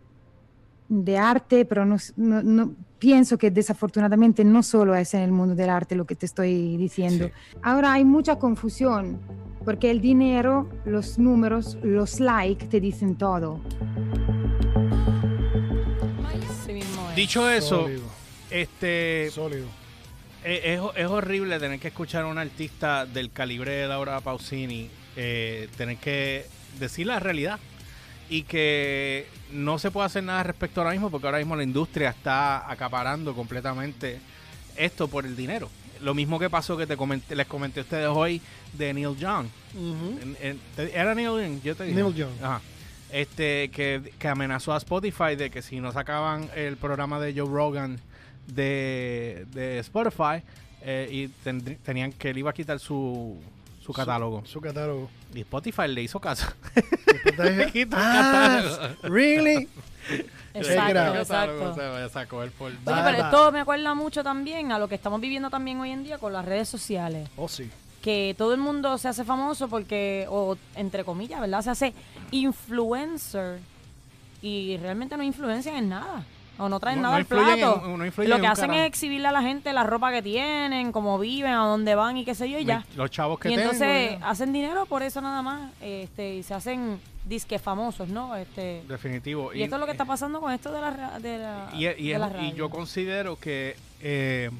de 0.88 1.18
arte, 1.18 1.64
pero 1.64 1.84
no- 1.84 1.96
no- 2.16 2.72
pienso 2.98 3.36
que 3.38 3.50
desafortunadamente 3.50 4.42
no 4.44 4.62
solo 4.62 4.94
es 4.96 5.12
en 5.14 5.20
el 5.20 5.30
mundo 5.30 5.54
del 5.54 5.70
arte 5.70 5.94
lo 5.94 6.04
que 6.06 6.16
te 6.16 6.26
estoy 6.26 6.76
diciendo. 6.76 7.30
Ahora 7.62 7.92
hay 7.92 8.04
mucha 8.04 8.36
confusión, 8.36 9.20
porque 9.68 9.90
el 9.90 10.00
dinero, 10.00 10.66
los 10.86 11.18
números, 11.18 11.76
los 11.82 12.20
likes 12.20 12.64
te 12.68 12.80
dicen 12.80 13.16
todo. 13.16 13.60
Dicho 17.14 17.50
eso, 17.50 17.82
Sólido, 17.82 18.02
este 18.50 19.28
sólido. 19.30 19.66
es, 20.42 20.60
es- 20.64 20.80
es 20.96 21.06
horrible 21.06 21.58
tener 21.60 21.78
que 21.78 21.88
escuchar 21.88 22.22
a 22.22 22.28
un 22.28 22.38
artista 22.38 23.04
del 23.04 23.30
calibre 23.30 23.72
de 23.72 23.88
Laura 23.88 24.22
Pausini 24.22 24.88
eh, 25.16 25.68
tener 25.76 25.98
que 25.98 26.46
decir 26.78 27.06
la 27.06 27.20
realidad 27.20 27.58
y 28.30 28.44
que 28.44 29.26
no 29.52 29.78
se 29.78 29.90
puede 29.90 30.06
hacer 30.06 30.24
nada 30.24 30.44
respecto 30.44 30.80
ahora 30.80 30.92
mismo 30.92 31.10
porque 31.10 31.26
ahora 31.26 31.40
mismo 31.40 31.56
la 31.56 31.62
industria 31.62 32.08
está 32.08 32.70
acaparando 32.70 33.34
completamente 33.34 34.18
esto 34.78 35.08
por 35.08 35.26
el 35.26 35.36
dinero. 35.36 35.68
Lo 36.00 36.14
mismo 36.14 36.38
que 36.38 36.48
pasó 36.48 36.76
que 36.76 36.86
te 36.86 36.96
comenté- 36.96 37.34
les 37.34 37.46
comenté 37.46 37.80
a 37.80 37.82
ustedes 37.82 38.06
hoy 38.08 38.40
de 38.72 38.94
Neil 38.94 39.16
Young. 39.16 39.46
¿Era 40.94 41.14
Neil 41.14 41.28
Young? 41.28 41.62
Yo 41.62 41.74
te 41.76 41.84
dije. 41.84 42.00
Neil 42.00 42.14
Young. 42.14 42.32
Ajá. 42.42 42.60
Este, 43.10 43.70
que, 43.70 44.12
que 44.18 44.28
amenazó 44.28 44.74
a 44.74 44.76
Spotify 44.76 45.34
de 45.36 45.50
que 45.50 45.62
si 45.62 45.80
no 45.80 45.92
sacaban 45.92 46.48
el 46.54 46.76
programa 46.76 47.18
de 47.18 47.32
Joe 47.34 47.48
Rogan 47.50 47.98
de, 48.46 49.46
de 49.52 49.78
Spotify, 49.80 50.42
eh, 50.82 51.08
y 51.10 51.28
tenían 51.82 52.12
que 52.12 52.30
él 52.30 52.38
iba 52.38 52.50
a 52.50 52.52
quitar 52.52 52.78
su, 52.78 53.36
su 53.82 53.92
catálogo. 53.92 54.42
Su 54.46 54.60
catálogo. 54.60 55.10
Y 55.34 55.40
Spotify 55.40 55.88
le 55.88 56.02
hizo 56.02 56.20
caso. 56.20 56.46
Dije, 57.24 57.70
quitó 57.72 57.96
ah, 57.98 58.60
catálogo. 58.62 59.08
really? 59.14 59.68
Exacto, 60.58 61.14
exacto. 61.18 62.08
Sacó 62.12 62.36
Oye, 62.38 62.50
pero 62.84 63.18
esto 63.24 63.52
me 63.52 63.60
acuerda 63.60 63.94
mucho 63.94 64.22
también 64.22 64.72
a 64.72 64.78
lo 64.78 64.88
que 64.88 64.94
estamos 64.94 65.20
viviendo 65.20 65.50
también 65.50 65.80
hoy 65.80 65.90
en 65.90 66.04
día 66.04 66.18
con 66.18 66.32
las 66.32 66.44
redes 66.44 66.68
sociales. 66.68 67.28
Oh, 67.36 67.48
sí. 67.48 67.70
Que 68.02 68.34
todo 68.38 68.54
el 68.54 68.60
mundo 68.60 68.96
se 68.98 69.08
hace 69.08 69.24
famoso 69.24 69.68
porque, 69.68 70.26
o 70.30 70.56
entre 70.76 71.04
comillas, 71.04 71.40
¿verdad? 71.40 71.62
Se 71.62 71.70
hace 71.70 71.94
influencer 72.30 73.60
y 74.42 74.76
realmente 74.78 75.16
no 75.16 75.22
influencian 75.22 75.76
en 75.76 75.88
nada. 75.88 76.24
O 76.60 76.68
no 76.68 76.80
traen 76.80 76.96
No- 76.98 77.02
nada 77.02 77.14
no 77.14 77.18
al 77.18 77.24
plato. 77.24 77.82
en- 77.84 77.98
no 77.98 78.04
lo 78.26 78.40
que 78.40 78.46
hacen 78.48 78.66
carajo. 78.66 78.80
es 78.80 78.86
exhibirle 78.88 79.28
a 79.28 79.32
la 79.32 79.42
gente 79.42 79.72
la 79.72 79.84
ropa 79.84 80.10
que 80.10 80.22
tienen, 80.22 80.90
cómo 80.90 81.16
viven, 81.18 81.52
a 81.52 81.64
dónde 81.64 81.94
van 81.94 82.16
y 82.16 82.24
qué 82.24 82.34
sé 82.34 82.50
yo, 82.50 82.58
y 82.58 82.64
ya. 82.64 82.84
Los 82.96 83.10
chavos 83.12 83.38
que 83.38 83.48
y 83.48 83.54
tengo, 83.54 83.70
entonces 83.70 84.18
ya. 84.18 84.28
hacen 84.28 84.52
dinero 84.52 84.84
por 84.86 85.04
eso 85.04 85.20
nada 85.20 85.40
más. 85.40 85.70
Este, 85.80 86.34
y 86.34 86.42
se 86.42 86.54
hacen 86.54 87.00
disque 87.28 87.58
famosos, 87.58 88.08
¿no? 88.08 88.34
Este, 88.36 88.82
Definitivo. 88.88 89.52
y, 89.52 89.62
esto 89.62 89.76
es 89.76 89.80
lo 89.80 89.86
que 89.86 89.92
está 89.92 90.04
pasando 90.04 90.40
con 90.40 90.52
esto 90.52 90.72
de 90.72 90.80
la, 90.80 91.18
de 91.20 91.38
la, 91.38 91.70
Y, 91.74 91.78
y 91.86 92.08
de 92.08 92.12
es- 92.14 92.18
la 92.20 92.28
y 92.28 92.32
radio. 92.32 92.54
yo 92.54 92.70
considero 92.70 93.36
que 93.38 93.76
eh, 94.00 94.50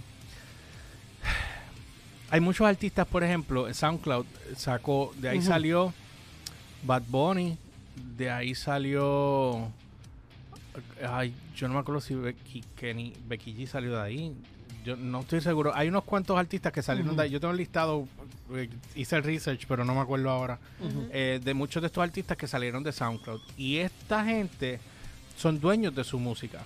hay 2.31 2.41
muchos 2.41 2.67
artistas, 2.67 3.07
por 3.07 3.25
ejemplo, 3.25 3.73
SoundCloud 3.73 4.27
sacó, 4.57 5.13
de 5.17 5.31
ahí 5.31 5.41
salió 5.43 5.95
Bad 6.85 7.03
Bunny, 7.09 7.57
de 8.17 8.31
ahí 8.31 8.55
salió, 8.55 9.69
ay, 11.09 11.35
yo 11.57 11.69
no 11.69 11.75
me 11.75 11.81
acuerdo 11.81 12.01
si 12.03 12.15
Becky, 12.15 12.63
Kenny, 12.77 13.15
Becky 13.27 13.55
G 13.55 13.67
salió 13.67 13.97
de 13.97 14.03
ahí. 14.03 14.37
Yo 14.85 14.97
no 14.97 15.21
estoy 15.21 15.41
seguro. 15.41 15.73
Hay 15.75 15.89
unos 15.89 16.05
cuantos 16.05 16.39
artistas 16.39 16.73
que 16.73 16.83
salieron 16.83 17.17
de 17.17 17.25
ahí. 17.25 17.31
Yo 17.31 17.41
tengo 17.41 17.51
el 17.53 17.59
listado, 17.59 18.03
eh, 18.03 18.18
hice 18.95 19.17
el 19.17 19.23
research, 19.23 19.67
pero 19.67 19.85
no 19.85 19.95
me 19.95 20.01
acuerdo 20.01 20.31
ahora 20.31 20.59
eh, 21.13 21.41
de 21.43 21.55
muchos 21.55 21.83
de 21.83 21.87
estos 21.87 22.03
artistas 22.03 22.37
que 22.37 22.47
salieron 22.47 22.83
de 22.83 22.93
SoundCloud. 22.93 23.41
Y 23.57 23.79
esta 23.79 24.25
gente 24.25 24.81
son 25.37 25.61
dueños 25.61 25.95
de 25.95 26.05
su 26.05 26.19
música. 26.19 26.61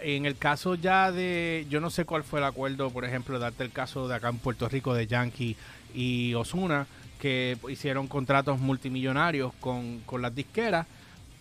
En 0.00 0.26
el 0.26 0.36
caso 0.36 0.74
ya 0.74 1.10
de, 1.12 1.66
yo 1.70 1.80
no 1.80 1.88
sé 1.88 2.04
cuál 2.04 2.24
fue 2.24 2.40
el 2.40 2.44
acuerdo, 2.44 2.90
por 2.90 3.04
ejemplo, 3.04 3.38
darte 3.38 3.64
el 3.64 3.72
caso 3.72 4.06
de 4.06 4.14
acá 4.14 4.28
en 4.28 4.38
Puerto 4.38 4.68
Rico 4.68 4.92
de 4.92 5.06
Yankee 5.06 5.56
y 5.94 6.34
Osuna, 6.34 6.86
que 7.18 7.56
hicieron 7.70 8.06
contratos 8.06 8.58
multimillonarios 8.58 9.52
con, 9.60 10.00
con 10.00 10.20
las 10.20 10.34
disqueras, 10.34 10.86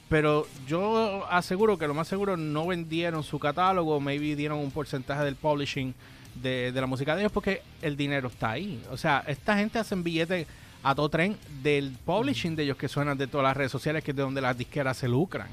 pero 0.07 0.47
yo 0.67 1.25
aseguro 1.29 1.77
que 1.77 1.87
lo 1.87 1.93
más 1.93 2.07
seguro 2.07 2.37
no 2.37 2.67
vendieron 2.67 3.23
su 3.23 3.39
catálogo, 3.39 3.99
maybe 3.99 4.35
dieron 4.35 4.59
un 4.59 4.71
porcentaje 4.71 5.23
del 5.23 5.35
publishing 5.35 5.93
de, 6.35 6.71
de 6.71 6.81
la 6.81 6.87
música 6.87 7.15
de 7.15 7.21
ellos 7.21 7.31
porque 7.31 7.61
el 7.81 7.95
dinero 7.97 8.27
está 8.27 8.51
ahí. 8.51 8.81
O 8.91 8.97
sea, 8.97 9.23
esta 9.27 9.55
gente 9.57 9.79
hacen 9.79 10.03
billetes 10.03 10.47
a 10.83 10.93
todo 10.95 11.07
tren 11.09 11.37
del 11.61 11.91
publishing 12.05 12.55
de 12.55 12.63
ellos 12.63 12.77
que 12.77 12.87
suenan 12.89 13.17
de 13.17 13.27
todas 13.27 13.45
las 13.45 13.55
redes 13.57 13.71
sociales, 13.71 14.03
que 14.03 14.11
es 14.11 14.17
de 14.17 14.23
donde 14.23 14.41
las 14.41 14.57
disqueras 14.57 14.97
se 14.97 15.07
lucran. 15.07 15.47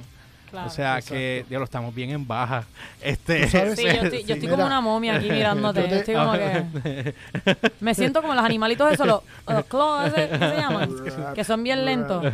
Claro. 0.51 0.67
o 0.67 0.71
sea 0.71 0.97
exacto. 0.97 1.15
que 1.15 1.47
ya 1.49 1.59
lo 1.61 1.65
estamos 1.65 1.95
bien 1.95 2.11
en 2.11 2.27
baja. 2.27 2.65
Este, 3.01 3.47
Sí, 3.47 3.57
yo 3.57 3.63
estoy, 3.67 3.85
yo 3.85 4.01
Sí, 4.27 4.33
estoy 4.33 4.49
como 4.49 4.67
una 4.67 4.81
momia 4.81 5.15
aquí 5.15 5.31
mirándote. 5.31 5.83
Yo 5.89 5.89
te- 5.89 5.97
Estoy 5.99 6.15
como 6.17 6.33
que. 6.33 7.15
Me 7.81 7.95
siento 7.95 8.21
como 8.21 8.35
los 8.35 8.45
animalitos 8.45 8.91
esos, 8.93 9.07
los, 9.07 9.21
los 9.47 9.65
claws, 9.67 10.09
¿ese- 10.09 10.29
¿qué 10.29 10.39
se 10.39 10.57
llaman? 10.57 10.91
que 11.37 11.45
son 11.45 11.63
bien 11.63 11.85
lentos. 11.85 12.25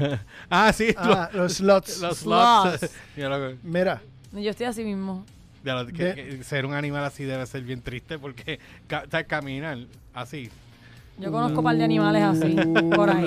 ah, 0.48 0.72
sí, 0.72 0.94
Ah, 0.96 1.28
los 1.34 1.52
slots. 1.56 1.98
los 1.98 2.16
slots. 2.20 2.90
Mira, 3.62 4.00
Yo 4.32 4.50
estoy 4.50 4.64
así 4.64 4.82
mismo. 4.82 5.26
Ya 5.66 5.74
lo- 5.82 5.86
que- 5.88 6.04
De- 6.04 6.14
que 6.38 6.44
ser 6.44 6.64
un 6.64 6.72
animal 6.74 7.04
así 7.04 7.24
debe 7.24 7.44
ser 7.46 7.62
bien 7.62 7.82
triste 7.82 8.18
porque 8.18 8.58
ca- 8.86 9.04
o 9.06 9.10
sea, 9.10 9.24
caminar 9.24 9.78
así. 10.14 10.48
Yo 11.18 11.32
conozco 11.32 11.58
un 11.58 11.64
par 11.64 11.76
de 11.76 11.84
animales 11.84 12.22
así, 12.22 12.56
por 12.94 13.10
ahí. 13.10 13.24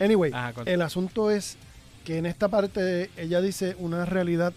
Anyway, 0.00 0.32
Ajá, 0.32 0.52
con- 0.52 0.68
el 0.68 0.82
asunto 0.82 1.30
es 1.30 1.56
que 2.04 2.18
en 2.18 2.26
esta 2.26 2.48
parte 2.48 3.10
ella 3.16 3.40
dice 3.40 3.76
una 3.78 4.04
realidad 4.04 4.52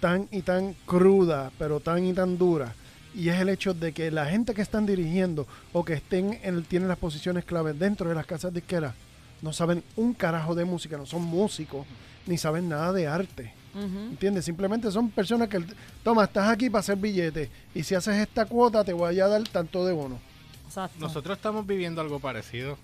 tan 0.00 0.28
y 0.30 0.42
tan 0.42 0.74
cruda, 0.86 1.50
pero 1.58 1.80
tan 1.80 2.04
y 2.04 2.12
tan 2.12 2.38
dura. 2.38 2.74
Y 3.14 3.28
es 3.30 3.40
el 3.40 3.48
hecho 3.48 3.72
de 3.72 3.92
que 3.92 4.10
la 4.10 4.26
gente 4.26 4.52
que 4.54 4.62
están 4.62 4.84
dirigiendo 4.86 5.46
o 5.72 5.84
que 5.84 5.94
estén 5.94 6.38
en, 6.42 6.62
tienen 6.64 6.88
las 6.88 6.98
posiciones 6.98 7.44
claves 7.44 7.78
dentro 7.78 8.08
de 8.08 8.14
las 8.14 8.26
casas 8.26 8.52
disqueras 8.52 8.94
no 9.42 9.52
saben 9.52 9.82
un 9.96 10.14
carajo 10.14 10.54
de 10.54 10.64
música, 10.64 10.96
no 10.96 11.04
son 11.06 11.22
músicos, 11.22 11.86
ni 12.26 12.38
saben 12.38 12.68
nada 12.68 12.92
de 12.92 13.06
arte. 13.06 13.52
¿Entiendes? 13.76 14.44
Simplemente 14.44 14.90
son 14.90 15.10
personas 15.10 15.48
que, 15.48 15.62
toma, 16.02 16.24
estás 16.24 16.48
aquí 16.48 16.70
para 16.70 16.80
hacer 16.80 16.96
billetes 16.96 17.50
y 17.74 17.82
si 17.82 17.94
haces 17.94 18.16
esta 18.16 18.46
cuota 18.46 18.82
te 18.84 18.92
voy 18.92 19.20
a 19.20 19.28
dar 19.28 19.42
tanto 19.44 19.84
de 19.84 19.92
bono. 19.92 20.18
Exacto. 20.66 20.98
Nosotros 20.98 21.36
estamos 21.36 21.66
viviendo 21.66 22.00
algo 22.00 22.18
parecido. 22.18 22.78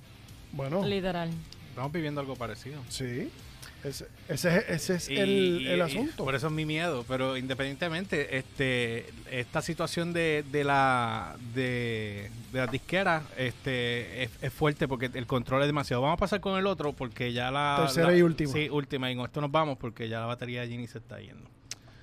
Bueno, 0.53 0.85
Literal. 0.85 1.31
Estamos 1.71 1.93
viviendo 1.93 2.21
algo 2.21 2.37
parecido. 2.37 2.81
sí, 2.89 3.31
ese, 3.85 4.07
ese, 4.29 4.57
es- 4.59 4.65
ese 4.69 4.95
es 4.97 5.11
Y- 5.11 5.17
el, 5.69 5.81
asunto. 5.83 6.25
Por 6.25 6.35
eso 6.35 6.47
es 6.47 6.53
mi 6.53 6.65
miedo. 6.67 7.05
Pero 7.09 7.37
independientemente, 7.37 8.37
este, 8.39 9.07
esta 9.31 9.63
situación 9.63 10.13
de, 10.13 10.45
de 10.53 10.65
la 10.65 11.37
de, 11.55 12.31
de 12.53 12.59
las 12.59 12.71
disqueras 12.71 13.23
este, 13.37 14.25
es, 14.25 14.31
es 14.41 14.53
fuerte 14.53 14.87
porque 14.89 15.11
el 15.15 15.27
control 15.27 15.63
es 15.63 15.67
demasiado. 15.69 16.03
Vamos 16.03 16.17
a 16.17 16.21
pasar 16.21 16.41
con 16.41 16.59
el 16.59 16.67
otro 16.67 16.93
porque 16.93 17.33
ya 17.33 17.51
la... 17.51 17.77
Tercera 17.81 18.11
la- 18.11 18.17
y 18.17 18.23
última. 18.23 18.53
Sí, 18.53 18.69
última. 18.71 19.11
Y 19.11 19.17
con 19.17 19.27
esto 19.27 19.41
nos 19.41 19.51
vamos 19.51 19.79
porque 19.79 20.09
ya 20.09 20.21
la 20.21 20.27
batería 20.27 20.61
de 20.63 20.69
Ginny 20.69 20.87
se 20.87 20.99
está 20.99 21.19
yendo. 21.21 21.49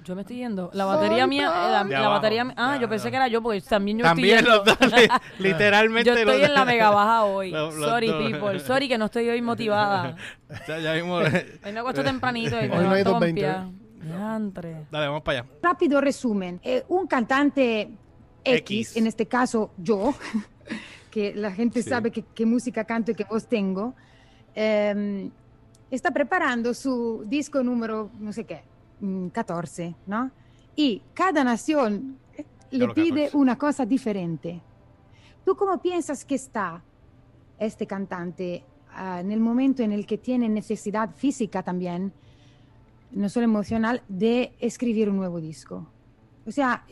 Yo 0.09 0.15
me 0.15 0.21
estoy 0.21 0.37
yendo. 0.37 0.71
La 0.73 0.85
batería 0.85 1.27
mía. 1.27 1.43
eh, 1.45 1.71
la, 1.71 1.83
De 1.83 1.91
la 1.91 1.97
abajo. 1.99 2.13
batería 2.13 2.51
Ah, 2.57 2.73
Ya, 2.75 2.81
yo 2.81 2.89
pensé 2.89 3.05
ya. 3.05 3.11
que 3.11 3.15
era 3.17 3.27
yo, 3.27 3.43
porque 3.43 3.61
también 3.61 3.99
yo 3.99 4.03
También 4.05 4.39
estoy. 4.39 4.51
los 4.57 4.65
yendo. 4.65 4.87
dos, 4.89 4.99
li- 4.99 5.07
literalmente 5.49 6.09
Yo 6.09 6.15
estoy 6.15 6.39
los- 6.39 6.49
en 6.49 6.53
la 6.55 6.65
mega 6.65 6.89
baja 6.89 7.23
hoy. 7.25 7.51
Los- 7.51 7.75
los 7.75 7.87
Sorry, 7.87 8.07
dos. 8.07 8.23
people. 8.31 8.59
Sorry 8.59 8.87
que 8.87 8.97
no 8.97 9.05
estoy 9.05 9.29
hoy 9.29 9.41
motivada. 9.43 10.15
Ya, 10.67 10.79
ya 10.79 10.93
vimos. 10.93 11.23
Hoy 11.63 11.71
me 11.71 11.79
acuesto 11.79 12.03
tempranito 12.03 12.55
y 12.57 12.67
me 12.67 12.75
Hoy 12.79 12.85
no 12.85 12.91
hay 12.91 13.03
levanto 13.03 13.11
con 13.11 13.19
220, 13.19 13.39
pie. 14.01 14.07
Diantre. 14.17 14.85
Dale, 14.89 15.05
vamos 15.07 15.21
para 15.21 15.41
allá. 15.41 15.49
Rápido 15.61 16.01
resumen. 16.01 16.59
Eh, 16.63 16.83
un 16.87 17.05
cantante 17.05 17.91
X, 18.43 18.87
X. 18.87 18.97
en 18.97 19.05
este 19.05 19.27
caso 19.27 19.69
yo, 19.77 20.15
que 21.11 21.35
la 21.35 21.51
gente 21.51 21.83
Sí. 21.83 21.89
sabe 21.89 22.09
que- 22.09 22.23
qué 22.33 22.47
música 22.47 22.83
canto 22.83 23.11
y 23.11 23.13
qué 23.15 23.25
voz 23.25 23.47
tengo, 23.47 23.93
em, 24.55 25.29
está 25.91 26.09
preparando 26.11 26.73
su 26.73 27.23
disco 27.27 27.61
número, 27.63 28.09
no 28.19 28.33
sé 28.33 28.45
qué, 28.45 28.63
14, 29.31 29.95
¿no? 30.07 30.31
Y 30.75 31.01
cada 31.13 31.43
nación 31.43 32.17
eh, 32.37 32.45
le 32.71 32.87
pide 32.89 33.23
14. 33.25 33.37
una 33.37 33.57
cosa 33.57 33.85
diferente. 33.85 34.61
¿Tú 35.45 35.55
cómo 35.55 35.81
piensas 35.81 36.25
que 36.25 36.35
está 36.35 36.83
este 37.57 37.85
cantante 37.87 38.63
ah, 38.93 39.19
en 39.19 39.31
el 39.31 39.39
momento 39.39 39.83
en 39.83 39.91
el 39.91 40.05
que 40.05 40.17
tiene 40.17 40.47
necesidad 40.49 41.09
física 41.15 41.63
también, 41.63 42.13
no 43.11 43.27
solo 43.29 43.45
emocional, 43.45 44.01
de 44.07 44.53
escribir 44.59 45.09
un 45.09 45.17
nuevo 45.17 45.39
disco? 45.39 45.87
O 46.45 46.51
sea, 46.51 46.85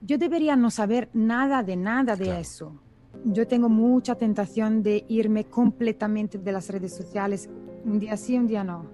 yo 0.00 0.16
debería 0.18 0.56
no 0.56 0.70
saber 0.70 1.10
nada 1.12 1.62
de 1.62 1.76
nada 1.76 2.16
de 2.16 2.24
Claro. 2.24 2.40
eso. 2.40 2.72
Yo 3.24 3.46
tengo 3.46 3.68
mucha 3.68 4.14
tentación 4.14 4.82
de 4.82 5.04
irme 5.08 5.44
completamente 5.44 6.38
de 6.38 6.52
las 6.52 6.68
redes 6.70 6.94
sociales, 6.94 7.50
un 7.84 7.98
día 7.98 8.16
sí, 8.16 8.38
un 8.38 8.46
día 8.46 8.64
no. 8.64 8.86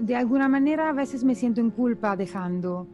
De 0.00 0.14
alguna 0.14 0.48
manera 0.48 0.90
a 0.90 0.92
veces 0.92 1.24
me 1.24 1.34
siento 1.34 1.60
en 1.60 1.70
culpa 1.70 2.16
dejando 2.16 2.86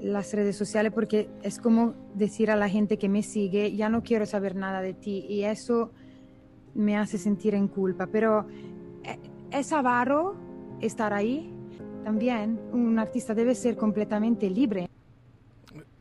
las 0.00 0.32
redes 0.32 0.56
sociales 0.56 0.92
porque 0.92 1.28
es 1.42 1.58
como 1.58 1.94
decir 2.14 2.50
a 2.50 2.56
la 2.56 2.68
gente 2.68 2.98
que 2.98 3.08
me 3.08 3.22
sigue, 3.22 3.74
ya 3.74 3.88
no 3.88 4.02
quiero 4.02 4.26
saber 4.26 4.54
nada 4.54 4.80
de 4.80 4.94
ti 4.94 5.26
y 5.28 5.44
eso 5.44 5.90
me 6.74 6.96
hace 6.96 7.18
sentir 7.18 7.54
en 7.54 7.68
culpa. 7.68 8.06
Pero 8.06 8.46
eh, 9.04 9.18
es 9.50 9.72
avaro 9.72 10.34
estar 10.80 11.12
ahí. 11.12 11.52
También 12.04 12.58
un 12.72 12.98
artista 12.98 13.34
debe 13.34 13.54
ser 13.54 13.76
completamente 13.76 14.48
libre. 14.48 14.87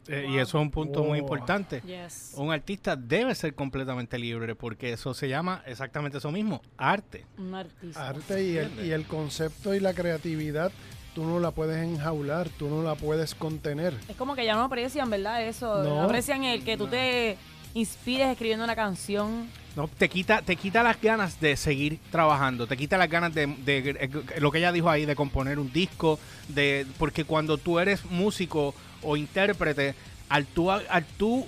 Eh, 0.09 0.27
y 0.29 0.37
eso 0.37 0.57
es 0.57 0.61
un 0.61 0.71
punto 0.71 1.03
muy 1.03 1.19
importante. 1.19 1.81
Yes. 1.81 2.33
Un 2.35 2.51
artista 2.51 2.95
debe 2.95 3.33
ser 3.35 3.53
completamente 3.53 4.17
libre 4.17 4.55
porque 4.55 4.93
eso 4.93 5.13
se 5.13 5.27
llama 5.29 5.63
exactamente 5.65 6.17
eso 6.19 6.31
mismo, 6.31 6.61
arte. 6.77 7.25
Un 7.37 7.53
artista. 7.55 8.09
Arte 8.09 8.43
y 8.43 8.57
el, 8.57 8.85
y 8.85 8.91
el 8.91 9.05
concepto 9.05 9.73
y 9.73 9.79
la 9.79 9.93
creatividad, 9.93 10.71
tú 11.13 11.25
no 11.25 11.39
la 11.39 11.51
puedes 11.51 11.77
enjaular, 11.83 12.47
tú 12.49 12.69
no 12.69 12.83
la 12.83 12.95
puedes 12.95 13.35
contener. 13.35 13.93
Es 14.07 14.15
como 14.15 14.35
que 14.35 14.45
ya 14.45 14.55
no 14.55 14.63
aprecian, 14.63 15.09
¿verdad? 15.09 15.43
Eso. 15.45 15.83
No. 15.83 15.95
No 15.95 16.01
aprecian 16.03 16.43
el 16.43 16.63
que 16.63 16.77
tú 16.77 16.87
te 16.87 17.37
inspires 17.73 18.27
escribiendo 18.29 18.63
una 18.63 18.75
canción. 18.75 19.49
No, 19.75 19.87
te 19.87 20.09
quita, 20.09 20.41
te 20.41 20.55
quita 20.55 20.81
las 20.81 20.99
ganas 20.99 21.39
de 21.39 21.55
seguir 21.55 21.99
trabajando, 22.11 22.65
te 22.65 22.75
quita 22.75 22.97
las 22.97 23.09
ganas 23.09 23.31
de, 23.35 23.45
de- 23.45 23.89
eh, 23.99 24.39
lo 24.39 24.51
que 24.51 24.57
ella 24.57 24.71
dijo 24.71 24.89
ahí, 24.89 25.05
de 25.05 25.15
componer 25.15 25.59
un 25.59 25.71
disco, 25.71 26.17
de 26.47 26.87
porque 26.97 27.25
cuando 27.25 27.59
tú 27.59 27.77
eres 27.77 28.03
músico 28.05 28.73
o 29.01 29.17
intérprete, 29.17 29.95
al 30.29 30.45
tú, 30.45 30.71
al 30.71 31.05
tú 31.17 31.45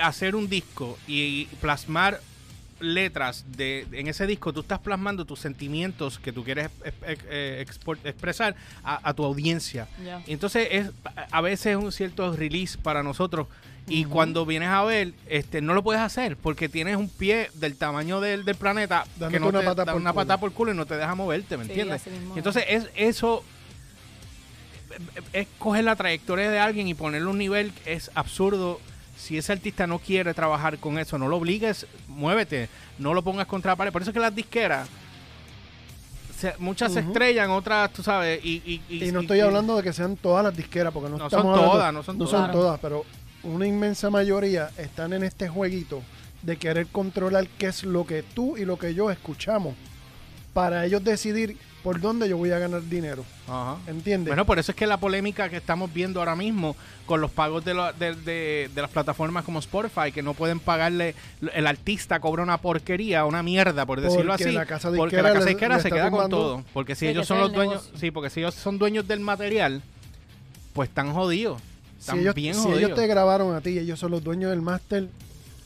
hacer 0.00 0.34
un 0.36 0.48
disco 0.48 0.98
y 1.06 1.46
plasmar 1.60 2.20
letras 2.78 3.44
de, 3.56 3.86
en 3.92 4.06
ese 4.06 4.26
disco, 4.26 4.52
tú 4.52 4.60
estás 4.60 4.78
plasmando 4.78 5.24
tus 5.24 5.40
sentimientos 5.40 6.18
que 6.18 6.30
tú 6.32 6.44
quieres 6.44 6.68
eh, 7.06 7.64
expresar 8.04 8.54
a, 8.84 9.08
a 9.08 9.14
tu 9.14 9.24
audiencia. 9.24 9.88
Entonces 10.26 10.68
es 10.70 10.90
a 11.30 11.40
veces 11.40 11.66
es 11.68 11.76
un 11.76 11.90
cierto 11.92 12.36
release 12.36 12.76
para 12.78 13.02
nosotros 13.02 13.46
y 13.88 14.04
cuando 14.04 14.44
vienes 14.44 14.68
a 14.68 14.82
ver 14.84 15.12
este 15.26 15.60
no 15.62 15.72
lo 15.72 15.82
puedes 15.82 16.02
hacer 16.02 16.36
porque 16.36 16.68
tienes 16.68 16.96
un 16.96 17.08
pie 17.08 17.50
del 17.54 17.76
tamaño 17.76 18.20
del, 18.20 18.44
del 18.44 18.56
planeta 18.56 19.06
Dándote 19.16 19.32
que 19.32 19.40
no 19.40 19.48
una 19.48 19.60
te 19.60 19.64
pata 19.66 19.84
da 19.84 19.92
por 19.92 20.00
una 20.02 20.10
culo. 20.10 20.20
patada 20.22 20.40
por 20.40 20.52
culo 20.52 20.72
y 20.72 20.76
no 20.76 20.86
te 20.86 20.96
deja 20.96 21.14
moverte, 21.14 21.56
¿me 21.56 21.64
Sí, 21.64 21.70
entiendes? 21.70 22.02
Entonces 22.36 22.64
es 22.68 22.90
eso 22.96 23.42
es 25.32 25.46
coger 25.58 25.84
la 25.84 25.96
trayectoria 25.96 26.50
de 26.50 26.58
alguien 26.58 26.88
y 26.88 26.94
ponerle 26.94 27.28
un 27.28 27.38
nivel 27.38 27.72
que 27.72 27.92
es 27.94 28.10
absurdo. 28.14 28.80
Si 29.16 29.38
ese 29.38 29.52
artista 29.52 29.86
no 29.86 29.98
quiere 29.98 30.34
trabajar 30.34 30.78
con 30.78 30.98
eso, 30.98 31.18
no 31.18 31.26
lo 31.28 31.36
obligues, 31.38 31.86
muévete, 32.08 32.68
no 32.98 33.14
lo 33.14 33.22
pongas 33.22 33.46
contra 33.46 33.72
la 33.72 33.76
pared. 33.76 33.92
Por 33.92 34.02
eso 34.02 34.10
es 34.10 34.14
que 34.14 34.20
las 34.20 34.34
disqueras, 34.34 34.88
se- 36.38 36.54
muchas 36.58 36.92
se 36.92 37.00
estrellan, 37.00 37.50
otras, 37.50 37.92
tú 37.92 38.02
sabes, 38.02 38.44
y... 38.44 38.82
Y, 38.90 39.04
Y 39.04 39.12
no 39.12 39.20
estoy 39.20 39.40
hablando 39.40 39.76
de 39.76 39.82
que 39.82 39.92
sean 39.92 40.16
todas 40.16 40.44
las 40.44 40.54
disqueras, 40.56 40.92
porque 40.92 41.08
no, 41.08 41.16
No 41.16 41.30
son 41.30 41.40
hablando- 41.40 41.62
todas, 41.70 41.94
no 41.94 42.02
son 42.02 42.18
todas. 42.18 42.52
todas, 42.52 42.78
pero 42.80 43.04
una 43.42 43.66
inmensa 43.66 44.10
mayoría 44.10 44.70
están 44.76 45.12
en 45.14 45.22
este 45.22 45.48
jueguito 45.48 46.02
de 46.42 46.56
querer 46.58 46.86
controlar 46.88 47.48
qué 47.58 47.68
es 47.68 47.84
lo 47.84 48.04
que 48.06 48.22
tú 48.22 48.56
y 48.56 48.64
lo 48.64 48.78
que 48.78 48.94
yo 48.94 49.10
escuchamos 49.10 49.74
para 50.52 50.84
ellos 50.84 51.02
decidir 51.02 51.56
por 51.86 52.00
dónde 52.00 52.28
yo 52.28 52.36
voy 52.36 52.50
a 52.50 52.58
ganar 52.58 52.82
dinero. 52.82 53.24
Ajá. 53.46 53.76
¿Entiendes? 53.86 54.26
Bueno, 54.30 54.44
por 54.44 54.58
eso 54.58 54.72
es 54.72 54.76
que 54.76 54.88
la 54.88 54.96
polémica 54.96 55.48
que 55.48 55.56
estamos 55.56 55.92
viendo 55.94 56.18
ahora 56.18 56.34
mismo 56.34 56.74
con 57.06 57.20
los 57.20 57.30
pagos 57.30 57.64
de, 57.64 57.74
la- 57.74 57.92
de- 57.92 58.16
de- 58.16 58.68
de 58.74 58.82
las 58.82 58.90
plataformas 58.90 59.44
como 59.44 59.60
Spotify, 59.60 60.10
que 60.12 60.20
no 60.20 60.34
pueden 60.34 60.58
pagarle, 60.58 61.14
el 61.54 61.64
artista 61.68 62.18
cobra 62.18 62.42
una 62.42 62.58
porquería, 62.58 63.24
una 63.24 63.44
mierda, 63.44 63.86
por 63.86 64.00
decirlo 64.00 64.32
Porque 64.32 64.44
así. 64.46 64.52
la 64.52 64.66
casa 64.66 64.90
porque 64.96 65.16
la 65.22 65.32
casa 65.32 65.44
le- 65.44 65.50
disquera 65.50 65.76
le 65.76 65.82
se 65.82 65.90
queda 65.92 66.10
con 66.10 66.28
todo. 66.28 66.64
Porque 66.72 66.96
si 66.96 67.06
ellos 67.06 67.24
son 67.28 67.38
los 67.38 67.50
el 67.50 67.54
dueños, 67.54 67.82
negocio. 67.84 67.98
sí, 68.00 68.10
porque 68.10 68.30
si 68.30 68.40
ellos 68.40 68.56
son 68.56 68.78
dueños 68.78 69.06
del 69.06 69.20
material, 69.20 69.80
pues 70.72 70.88
están 70.88 71.12
jodidos. 71.12 71.62
Están 72.00 72.16
si 72.16 72.22
ellos, 72.22 72.34
bien 72.34 72.54
si 72.54 72.60
jodidos. 72.62 72.82
ellos 72.82 72.94
te 72.98 73.06
grabaron 73.06 73.54
a 73.54 73.60
ti 73.60 73.70
y 73.70 73.78
ellos 73.78 74.00
son 74.00 74.10
los 74.10 74.24
dueños 74.24 74.50
del 74.50 74.60
máster, 74.60 75.08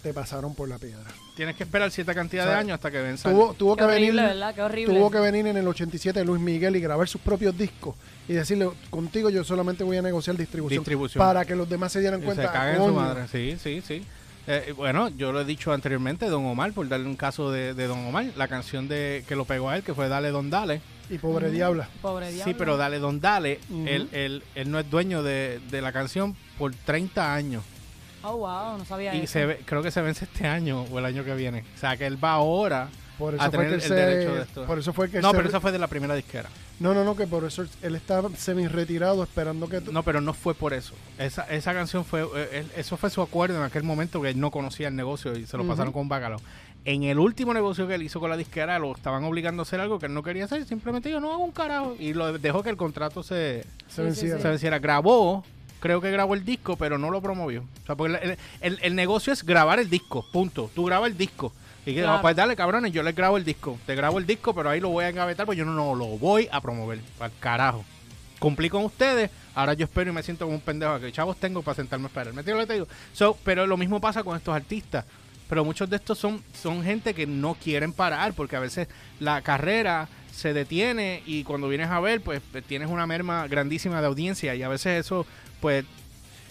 te 0.03 0.13
pasaron 0.15 0.55
por 0.55 0.69
la 0.69 0.79
piedra. 0.79 1.05
Tienes 1.37 1.57
que 1.57 1.65
esperar 1.65 1.91
cierta 1.91 2.15
cantidad 2.15 2.45
O 2.45 2.47
sea, 2.49 2.55
de 2.55 2.61
años 2.61 2.75
hasta 2.75 2.91
que 2.91 3.01
venza. 3.01 3.31
Tuvo, 3.31 3.55
tuvo 3.55 3.77
Qué 3.77 3.85
que 3.85 3.91
venir. 3.91 4.15
Qué 4.55 4.63
horrible. 4.63 4.95
tuvo 4.95 5.11
que 5.11 5.19
venir 5.21 5.47
en 5.47 5.57
el 5.57 5.67
87 5.69 6.25
Luis 6.25 6.41
Miguel 6.41 6.77
y 6.77 6.81
grabar 6.81 7.09
sus 7.09 7.21
propios 7.21 7.57
discos 7.57 7.95
y 8.29 8.33
decirle, 8.35 8.71
contigo 8.91 9.31
yo 9.31 9.43
solamente 9.45 9.85
voy 9.85 9.97
a 9.97 10.03
negociar 10.03 10.37
distribución, 10.37 10.81
Distribución. 10.81 11.25
para 11.25 11.45
que 11.45 11.55
los 11.57 11.69
demás 11.69 11.93
se 11.93 12.01
dieran 12.01 12.21
Y 12.21 12.25
cuenta. 12.25 12.43
se 12.43 12.49
caga 12.49 12.77
en 12.77 12.85
su 12.85 12.93
madre. 12.95 13.29
Sí, 13.29 13.57
sí, 13.63 13.83
sí. 13.87 14.05
Eh, 14.47 14.73
bueno, 14.77 15.09
yo 15.11 15.33
lo 15.33 15.43
he 15.43 15.45
dicho 15.45 15.73
anteriormente, 15.73 16.27
Don 16.27 16.45
Omar, 16.47 16.73
por 16.73 16.89
darle 16.89 17.07
un 17.07 17.17
caso 17.17 17.51
de, 17.53 17.75
de 17.75 17.87
Don 17.87 17.99
Omar, 18.07 18.27
la 18.37 18.49
canción 18.49 18.89
de 18.89 19.25
que 19.29 19.37
lo 19.37 19.45
pegó 19.45 19.69
a 19.69 19.77
él, 19.77 19.83
que 19.83 19.95
fue 19.95 20.09
Dale 20.09 20.31
Don 20.31 20.49
Dale. 20.51 20.81
Y 21.11 21.19
pobre 21.19 21.51
diabla. 21.51 21.89
Pobre 22.01 22.29
Sí, 22.31 22.37
diablo. 22.37 22.55
pero 22.59 22.77
Dale 22.77 22.99
Don 23.01 23.21
Dale, 23.21 23.61
él, 23.87 24.09
él, 24.13 24.43
él 24.55 24.71
no 24.71 24.79
es 24.79 24.89
dueño 24.91 25.23
de, 25.23 25.61
de 25.71 25.83
la 25.83 25.93
canción 25.93 26.35
por 26.59 26.73
30 26.75 27.35
años. 27.35 27.63
Oh, 28.23 28.37
wow, 28.37 28.77
no 28.79 28.85
sabía 28.85 29.15
Y 29.15 29.23
eso. 29.23 29.33
se 29.33 29.47
ve- 29.47 29.61
creo 29.65 29.83
que 29.83 29.91
se 29.91 30.03
vence 30.03 30.25
este 30.27 30.47
año 30.47 30.83
o 30.83 30.99
el 30.99 31.05
año 31.05 31.25
que 31.25 31.35
viene. 31.35 31.65
O 31.75 31.79
sea, 31.79 31.97
que 31.97 32.07
él 32.07 32.23
va 32.23 32.33
ahora 32.33 32.89
Por 33.19 33.35
a 33.35 33.37
eso 33.39 33.51
tener 33.51 33.69
que 33.69 33.75
el 33.77 33.81
se- 33.83 33.95
derecho 33.95 34.35
de 34.35 34.43
esto. 34.43 34.67
Por 34.67 34.79
eso 34.79 34.93
fue 34.93 35.11
que 35.11 35.21
no, 35.21 35.31
se- 35.31 35.37
pero 35.37 35.49
eso 35.49 35.61
fue 35.61 35.73
de 35.73 35.79
la 35.79 35.87
primera 35.87 36.15
disquera. 36.15 36.49
No, 36.81 36.95
no, 36.95 37.05
no, 37.05 37.15
que 37.15 37.27
por 37.27 37.45
eso 37.45 37.65
él 37.83 37.95
está 37.95 38.23
semi 38.37 38.67
retirado 38.67 39.23
esperando 39.23 39.69
que 39.69 39.81
No, 39.93 40.03
pero 40.03 40.21
no 40.23 40.33
fue 40.33 40.55
por 40.55 40.73
eso. 40.73 40.95
Esa, 41.19 41.43
esa 41.45 41.75
canción 41.75 42.05
fue, 42.07 42.23
eh, 42.23 42.49
él- 42.61 42.71
eso 42.77 42.97
fue 42.97 43.11
su 43.11 43.21
acuerdo 43.23 43.57
en 43.59 43.63
aquel 43.65 43.83
momento 43.83 44.21
que 44.23 44.31
él 44.31 44.41
no 44.41 44.51
conocía 44.51 44.89
el 44.89 44.97
negocio 44.97 45.37
y 45.37 45.47
se 45.47 45.57
lo 45.59 45.67
pasaron 45.67 45.93
con 45.93 46.03
un 46.03 46.09
bacalao. 46.09 46.41
En 46.87 47.03
el 47.03 47.19
último 47.19 47.53
negocio 47.53 47.87
que 47.87 47.95
él 47.97 48.03
hizo 48.03 48.21
con 48.21 48.31
la 48.31 48.39
disquera, 48.39 48.79
lo 48.79 48.93
estaban 48.97 49.23
obligando 49.25 49.61
a 49.61 49.65
hacer 49.65 49.81
algo 49.81 49.99
que 49.99 50.07
él 50.07 50.15
no 50.15 50.23
quería 50.23 50.47
hacer. 50.47 50.65
Simplemente 50.65 51.11
yo 51.11 51.21
no 51.21 51.31
hago 51.31 51.45
un 51.45 51.53
carajo. 51.53 51.95
Y 51.99 52.15
lo 52.15 52.39
dejó 52.39 52.63
que 52.63 52.71
el 52.71 52.79
contrato 52.79 53.23
se, 53.23 53.65
se 53.89 53.97
Sí, 53.97 54.03
venciera. 54.03 54.37
sí, 54.37 54.43
se 54.43 54.49
venciera. 54.49 54.79
Grabó, 54.79 55.45
creo 55.81 56.01
que 56.01 56.11
grabó 56.11 56.35
el 56.35 56.45
disco, 56.45 56.77
pero 56.77 56.99
no 56.99 57.11
lo 57.11 57.21
promovió. 57.21 57.63
O 57.83 57.87
sea, 57.87 57.97
porque 57.97 58.15
el, 58.23 58.39
el- 58.61 58.79
el 58.83 58.95
negocio 58.95 59.33
es 59.33 59.43
grabar 59.45 59.79
el 59.81 59.91
disco, 59.91 60.25
punto. 60.31 60.71
Tú 60.75 60.85
grabas 60.85 61.11
el 61.11 61.17
disco. 61.19 61.53
Y 61.87 61.95
que, 61.95 62.03
Claro. 62.03 62.21
pues 62.21 62.37
dale, 62.37 62.55
cabrones, 62.57 62.93
yo 62.93 63.03
les 63.03 63.15
grabo 63.17 63.37
el 63.39 63.45
disco. 63.45 63.79
Te 63.87 63.95
grabo 63.95 64.19
el 64.19 64.27
disco, 64.27 64.55
pero 64.55 64.69
ahí 64.71 64.81
lo 64.81 64.91
voy 64.91 65.05
a 65.05 65.09
engavetar, 65.09 65.47
pues 65.47 65.57
yo 65.59 65.65
no, 65.65 65.73
no 65.73 65.95
lo 65.95 66.07
voy 66.19 66.47
a 66.53 66.61
promover. 66.61 67.01
Al 67.19 67.33
carajo. 67.41 67.85
Cumplí 68.39 68.71
con 68.71 68.85
ustedes, 68.85 69.31
ahora 69.55 69.75
yo 69.75 69.85
espero 69.85 70.11
y 70.11 70.15
me 70.15 70.23
siento 70.23 70.45
como 70.47 70.57
un 70.57 70.63
pendejo. 70.63 70.99
Que 71.01 71.11
chavos 71.13 71.37
tengo 71.39 71.63
para 71.63 71.75
sentarme 71.77 72.07
a 72.07 72.09
esperar. 72.09 72.33
¿Me 72.33 72.43
lo 72.43 72.59
que 72.59 72.67
te 72.67 72.75
digo? 72.75 72.87
So, 73.13 73.37
pero 73.45 73.67
lo 73.67 73.77
mismo 73.77 74.01
pasa 74.01 74.23
con 74.23 74.37
estos 74.37 74.55
artistas. 74.55 75.05
Pero 75.49 75.65
muchos 75.65 75.91
de 75.91 75.97
estos 75.97 76.17
son, 76.19 76.43
son 76.55 76.83
gente 76.85 77.13
que 77.13 77.27
no 77.27 77.55
quieren 77.55 77.93
parar, 77.93 78.35
porque 78.35 78.57
a 78.57 78.61
veces 78.61 78.87
la 79.19 79.43
carrera 79.43 80.09
se 80.33 80.53
detiene 80.55 81.23
y 81.27 81.43
cuando 81.45 81.69
vienes 81.69 81.91
a 81.91 81.99
ver, 82.01 82.21
pues, 82.23 82.41
tienes 82.69 82.89
una 82.89 83.07
merma 83.07 83.47
grandísima 83.49 84.01
de 84.01 84.07
audiencia 84.07 84.55
y 84.55 84.63
a 84.63 84.69
veces 84.69 85.01
eso, 85.05 85.27
pues, 85.61 85.85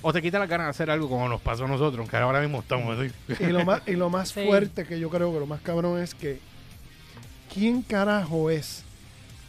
o 0.01 0.13
te 0.13 0.21
quita 0.21 0.39
la 0.39 0.45
ganas 0.47 0.67
de 0.67 0.69
hacer 0.71 0.89
algo 0.89 1.09
como 1.09 1.27
nos 1.27 1.41
pasó 1.41 1.65
a 1.65 1.67
nosotros, 1.67 2.07
que 2.09 2.15
ahora 2.17 2.39
mismo 2.41 2.59
estamos 2.59 2.97
así. 2.97 3.11
Y 3.43 3.47
lo 3.47 3.65
más, 3.65 3.81
y 3.85 3.91
lo 3.93 4.09
más 4.09 4.29
Sí. 4.33 4.45
fuerte 4.45 4.85
que 4.85 4.99
yo 4.99 5.09
creo 5.09 5.33
que 5.33 5.39
lo 5.39 5.45
más 5.45 5.61
cabrón 5.61 6.01
es 6.01 6.13
que 6.15 6.39
¿quién 7.53 7.81
carajo 7.81 8.49
es 8.49 8.83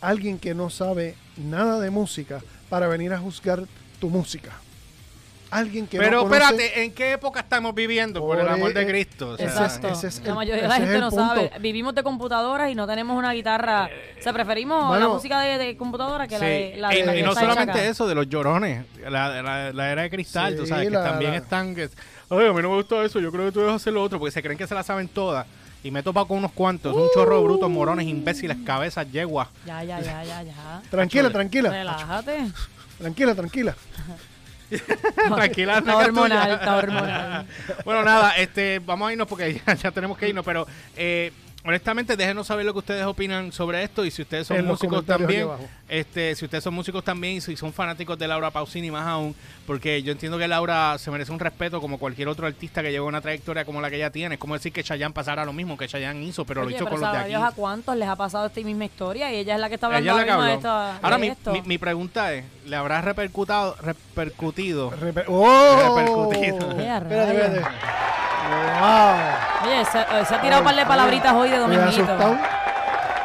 alguien 0.01 0.39
que 0.39 0.55
no 0.55 0.71
sabe 0.71 1.15
nada 1.37 1.79
de 1.81 1.91
música 1.91 2.41
para 2.69 2.89
venir 2.89 3.13
a 3.13 3.19
juzgar 3.19 3.65
tu 4.01 4.09
música? 4.11 4.53
Alguien 5.51 5.87
que 5.89 5.99
Pero 5.99 6.19
no 6.19 6.23
conoce... 6.29 6.43
espérate, 6.45 6.85
¿en 6.85 6.93
qué 6.93 7.13
época 7.13 7.41
estamos 7.41 7.75
viviendo? 7.75 8.21
Por, 8.21 8.39
el 8.39 8.49
amor 8.49 8.73
de 8.73 8.83
e- 8.83 8.87
Cristo. 8.87 9.31
o 9.31 9.37
sea, 9.37 9.47
Exacto. 9.47 9.89
ese 9.89 10.07
es 10.07 10.23
la 10.25 10.35
mayoría 10.35 10.63
de 10.63 10.69
la 10.69 10.77
gente 10.77 10.99
no 11.01 11.11
punto. 11.11 11.25
sabe. 11.27 11.51
Vivimos 11.61 11.95
de 11.95 12.03
computadoras 12.05 12.71
y 12.71 12.75
no 12.77 12.87
tenemos 12.87 13.19
una 13.19 13.33
guitarra. 13.33 13.91
O 14.19 14.23
sea, 14.23 14.33
preferimos 14.33 14.87
Bueno, 14.89 15.09
la 15.09 15.13
música 15.15 15.41
de, 15.41 15.59
de 15.59 15.77
computadora 15.77 16.29
que 16.29 16.39
la 16.39 16.47
de 16.47 16.75
la, 16.79 16.95
y, 16.97 17.03
la 17.03 17.17
y 17.17 17.23
no 17.23 17.35
solamente 17.35 17.73
acá. 17.73 17.85
eso, 17.85 18.07
de 18.07 18.15
los 18.15 18.29
llorones, 18.29 18.87
la, 19.09 19.43
la- 19.43 19.73
la 19.73 19.91
era 19.91 20.03
de 20.03 20.11
cristal, 20.11 20.55
tú 20.55 20.63
Sí, 20.63 20.69
sabes, 20.69 20.89
que 20.89 20.95
también 20.95 21.33
la- 21.33 21.39
están 21.39 21.75
que, 21.75 21.89
ay, 22.31 22.47
a 22.47 22.53
mí 22.53 22.63
no 22.63 22.71
me 22.71 22.77
gusta 22.77 23.03
eso, 23.05 23.19
yo 23.19 23.33
creo 23.33 23.47
que 23.47 23.53
tú 23.53 23.61
debes 23.61 23.75
hacer 23.75 23.93
lo 23.93 24.03
otro, 24.05 24.19
porque 24.21 24.31
se 24.33 24.43
creen 24.43 24.57
que 24.57 24.67
se 24.69 24.75
la 24.77 24.83
saben 24.85 25.09
todas. 25.09 25.47
Y 25.83 25.91
me 25.91 26.01
he 26.01 26.03
topado 26.03 26.27
con 26.29 26.37
unos 26.39 26.53
cuantos, 26.53 26.95
un 26.95 27.09
chorro 27.15 27.39
de 27.39 27.43
brutos, 27.45 27.69
morones, 27.71 28.07
imbéciles, 28.07 28.57
cabezas, 28.65 29.11
yeguas. 29.11 29.49
Ya, 29.67 29.83
ya, 29.83 29.99
ya, 30.01 30.23
ya, 30.23 30.43
ya. 30.43 30.83
Tranquila, 30.91 31.31
tranquila, 31.31 31.71
Relájate. 31.71 32.39
tranquila, 32.99 33.35
tranquila. 33.35 33.75
Tranquila, 35.35 35.79
Está 35.79 35.97
hormonal, 35.97 36.53
está 36.53 36.77
hormonal. 36.77 37.47
bueno, 37.85 38.03
nada, 38.03 38.37
este, 38.37 38.79
vamos 38.79 39.09
a 39.09 39.13
irnos 39.13 39.27
porque 39.27 39.61
ya, 39.67 39.75
ya 39.75 39.91
tenemos 39.91 40.17
que 40.17 40.29
irnos, 40.29 40.45
pero 40.45 40.67
eh, 40.97 41.33
honestamente, 41.65 42.17
déjenos 42.17 42.47
saber 42.47 42.65
lo 42.67 42.73
que 42.73 42.79
ustedes 42.81 43.05
opinan 43.05 43.53
sobre 43.53 43.83
esto 43.83 44.05
y 44.05 44.11
si 44.11 44.23
ustedes 44.23 44.47
son 44.47 44.57
En 44.59 44.67
músicos 44.67 45.05
también, 45.05 45.49
este, 45.89 46.35
si 46.35 46.45
ustedes 46.45 46.65
son 46.65 46.75
músicos 46.75 47.03
también 47.05 47.37
y 47.37 47.41
si 47.41 47.57
son 47.57 47.73
fanáticos 47.73 48.19
de 48.19 48.27
Laura 48.29 48.51
Pausini 48.51 48.91
más 48.91 49.07
aún, 49.07 49.35
porque 49.67 50.03
yo 50.03 50.13
entiendo 50.13 50.39
que 50.39 50.49
Laura 50.49 50.97
se 50.99 51.11
merece 51.11 51.33
un 51.33 51.39
respeto 51.41 51.81
como 51.81 51.99
cualquier 51.99 52.29
otro 52.29 52.47
artista 52.47 52.83
que 52.83 52.91
lleva 52.91 53.07
una 53.07 53.21
trayectoria 53.21 53.65
como 53.65 53.81
la 53.81 53.91
que 53.91 53.97
ella 53.97 54.11
tiene. 54.11 54.35
Es 54.37 54.41
como 54.41 54.55
decir 54.55 54.73
que 54.73 54.83
Chayanne 54.83 55.13
pasara 55.15 55.45
lo 55.45 55.53
mismo 55.53 55.77
que 55.77 55.87
Chayanne 55.89 56.25
hizo, 56.25 56.45
pero 56.45 56.63
lo 56.65 56.71
hizo 56.71 56.79
pero 56.85 56.91
con 56.93 57.01
los 57.01 57.13
de 57.13 57.19
aquí. 57.19 57.29
Dios 57.29 57.43
a 57.43 57.51
cuántos 57.53 57.97
les 57.97 58.09
ha 58.09 58.17
pasado 58.17 58.47
esta 58.47 58.61
misma 58.63 58.85
historia 58.87 59.33
y 59.33 59.37
ella 59.37 59.55
es 59.55 59.61
la 59.61 59.69
que 59.69 59.75
está 59.75 59.87
hablando 59.87 60.05
Ella 60.11 60.13
es 60.13 60.17
la 60.19 60.25
que 60.25 60.31
habló. 60.31 60.47
esta- 60.55 60.97
Ahora, 60.99 61.17
de 61.17 61.21
mi, 61.23 61.29
esto. 61.29 61.53
mi, 61.53 61.63
mi 61.63 61.79
pregunta 61.79 62.33
es, 62.35 62.45
¿le 62.67 62.77
habrá 62.77 63.01
repercutado, 63.03 63.77
repercutido? 63.83 64.91
Reper- 64.93 65.25
¡Oh! 65.29 65.95
Repercutido. 65.97 66.69
¡Wow! 68.49 69.71
Oye, 69.71 69.85
se, 69.85 69.99
eh, 70.01 70.25
se 70.27 70.35
ha 70.35 70.41
tirado 70.41 70.61
un 70.63 70.65
par 70.67 70.77
de 70.77 70.87
palabritas 70.87 71.33
hoy 71.35 71.51
de 71.51 71.59
dominguito. 71.59 71.89
asustado. 71.89 72.39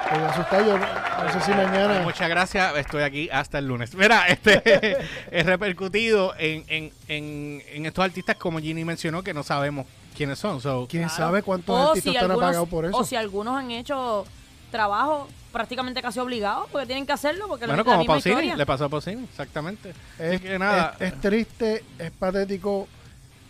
Estoy 0.06 0.23
asustado. 0.30 0.65
Yo 0.65 0.78
no 1.23 1.34
sé 1.34 1.41
si 1.41 1.51
mañana. 1.51 2.01
Muchas 2.04 2.30
gracias, 2.30 2.75
estoy 2.78 3.04
aquí 3.04 3.30
hasta 3.32 3.58
el 3.60 3.67
lunes. 3.67 3.95
Mira, 3.95 4.28
este 4.28 4.97
es 5.32 5.45
repercutido 5.45 6.34
en, 6.38 6.63
en, 6.67 6.91
en, 7.08 7.63
en 7.71 7.86
estos 7.86 8.04
artistas 8.06 8.36
como 8.36 8.60
Ginny 8.60 8.84
mencionó 8.86 9.23
que 9.23 9.34
no 9.34 9.43
sabemos 9.43 9.88
quiénes 10.15 10.38
son. 10.38 10.62
So, 10.62 10.88
¿Quién 10.89 11.04
Claro. 11.04 11.15
sabe 11.17 11.43
cuántos 11.43 11.75
O 11.75 11.88
artistas 11.89 12.12
si 12.12 12.15
están 12.17 12.32
apagados 12.32 12.69
por 12.69 12.86
eso? 12.86 12.97
O 12.97 13.04
si 13.04 13.15
algunos 13.15 13.58
han 13.58 13.71
hecho 13.71 14.25
trabajo 14.71 15.28
prácticamente 15.54 16.01
casi 16.01 16.19
obligados 16.19 16.67
porque 16.69 16.86
tienen 16.86 17.06
que 17.06 17.13
hacerlo 17.13 17.47
porque 17.47 17.65
bueno, 17.65 17.78
la 17.84 17.84
como 17.86 18.06
Pausini, 18.06 18.56
le 18.56 18.65
pasó 18.65 18.86
a 18.86 18.89
Pausini, 18.89 19.23
exactamente. 19.23 19.91
Así 20.15 20.23
es, 20.36 20.41
que 20.41 20.60
nada, 20.60 20.95
es- 20.99 21.13
es 21.13 21.21
triste, 21.21 21.84
es 21.97 22.12
patético, 22.12 22.88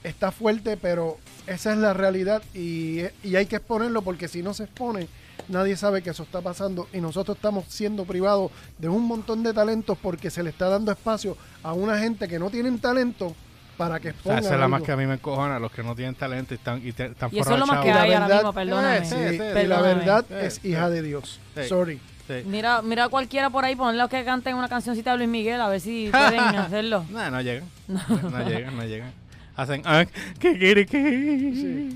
está 0.08 0.32
fuerte, 0.32 0.78
pero 0.78 1.18
esa 1.48 1.72
es 1.74 1.78
la 1.78 1.94
realidad 1.94 2.42
y, 2.54 3.02
y 3.24 3.36
hay 3.36 3.46
que 3.46 3.58
exponerlo 3.58 4.02
porque 4.02 4.28
si 4.28 4.42
no 4.44 4.54
se 4.54 4.64
expone, 4.66 5.08
nadie 5.50 5.76
sabe 5.78 6.02
que 6.02 6.10
eso 6.12 6.24
está 6.24 6.42
pasando 6.42 6.88
y 6.94 7.02
nosotros 7.02 7.38
estamos 7.38 7.66
siendo 7.68 8.06
privados 8.06 8.52
de 8.78 8.90
un 8.90 9.04
montón 9.04 9.44
de 9.44 9.54
talentos 9.54 9.98
porque 10.02 10.30
se 10.30 10.44
le 10.44 10.50
está 10.52 10.70
dando 10.70 10.92
espacio 10.92 11.38
a 11.64 11.74
una 11.74 11.98
gente 12.00 12.28
que 12.28 12.40
no 12.40 12.50
tienen 12.50 12.80
talento 12.80 13.36
para 13.78 14.00
que 14.00 14.10
o 14.10 14.12
sea, 14.12 14.16
expongan 14.18 14.40
esa 14.44 14.54
es 14.54 14.60
la 14.60 14.68
más 14.70 14.82
que 14.84 14.92
a 14.94 14.96
mí 14.98 15.06
me 15.06 15.16
encojona, 15.16 15.60
los 15.60 15.72
que 15.72 15.84
no 15.84 15.96
tienen 15.96 16.16
talento 16.16 16.54
y 16.54 16.58
están, 16.58 16.88
y 16.88 16.92
te- 16.94 17.08
están 17.08 17.30
Y 17.34 17.40
eso 17.40 17.54
es 17.54 17.60
lo 17.60 17.68
más 17.68 17.82
que 17.84 17.92
hay 17.92 18.14
ahora 18.14 18.20
verdad- 18.28 18.36
mismo, 18.38 18.54
perdóname. 18.54 18.98
Eh, 18.98 19.06
sí, 19.06 19.16
Sí, 19.16 19.38
sí, 19.38 19.60
y 19.64 19.68
la 19.68 19.82
verdad 19.82 20.26
Sí, 20.28 20.34
es 20.40 20.54
sí. 20.56 20.68
hija 20.70 20.90
de 20.90 21.02
Dios. 21.02 21.40
Sí. 21.56 21.64
Sorry. 21.68 22.00
Sí. 22.28 22.34
Mira, 22.46 22.82
mira 22.82 23.04
a 23.04 23.10
cualquiera 23.10 23.50
por 23.52 23.66
ahí, 23.66 23.76
ponle 23.76 24.08
que 24.10 24.24
canten 24.24 24.56
una 24.56 24.68
cancioncita 24.70 25.12
de 25.12 25.18
Luis 25.18 25.30
Miguel, 25.30 25.60
a 25.62 25.68
ver 25.68 25.80
si 25.82 26.08
pueden 26.10 26.40
hacerlo. 26.56 27.06
No, 27.10 27.30
no 27.32 27.42
llegan. 27.42 27.66
No, 27.88 28.50
llegan, 28.50 28.78
no 28.78 28.84
llegan. 28.86 29.12
Hacen. 29.58 29.82
Ah, 29.86 30.06
¿Qué 30.40 30.58
quiere 30.58 30.86
que.? 30.86 31.90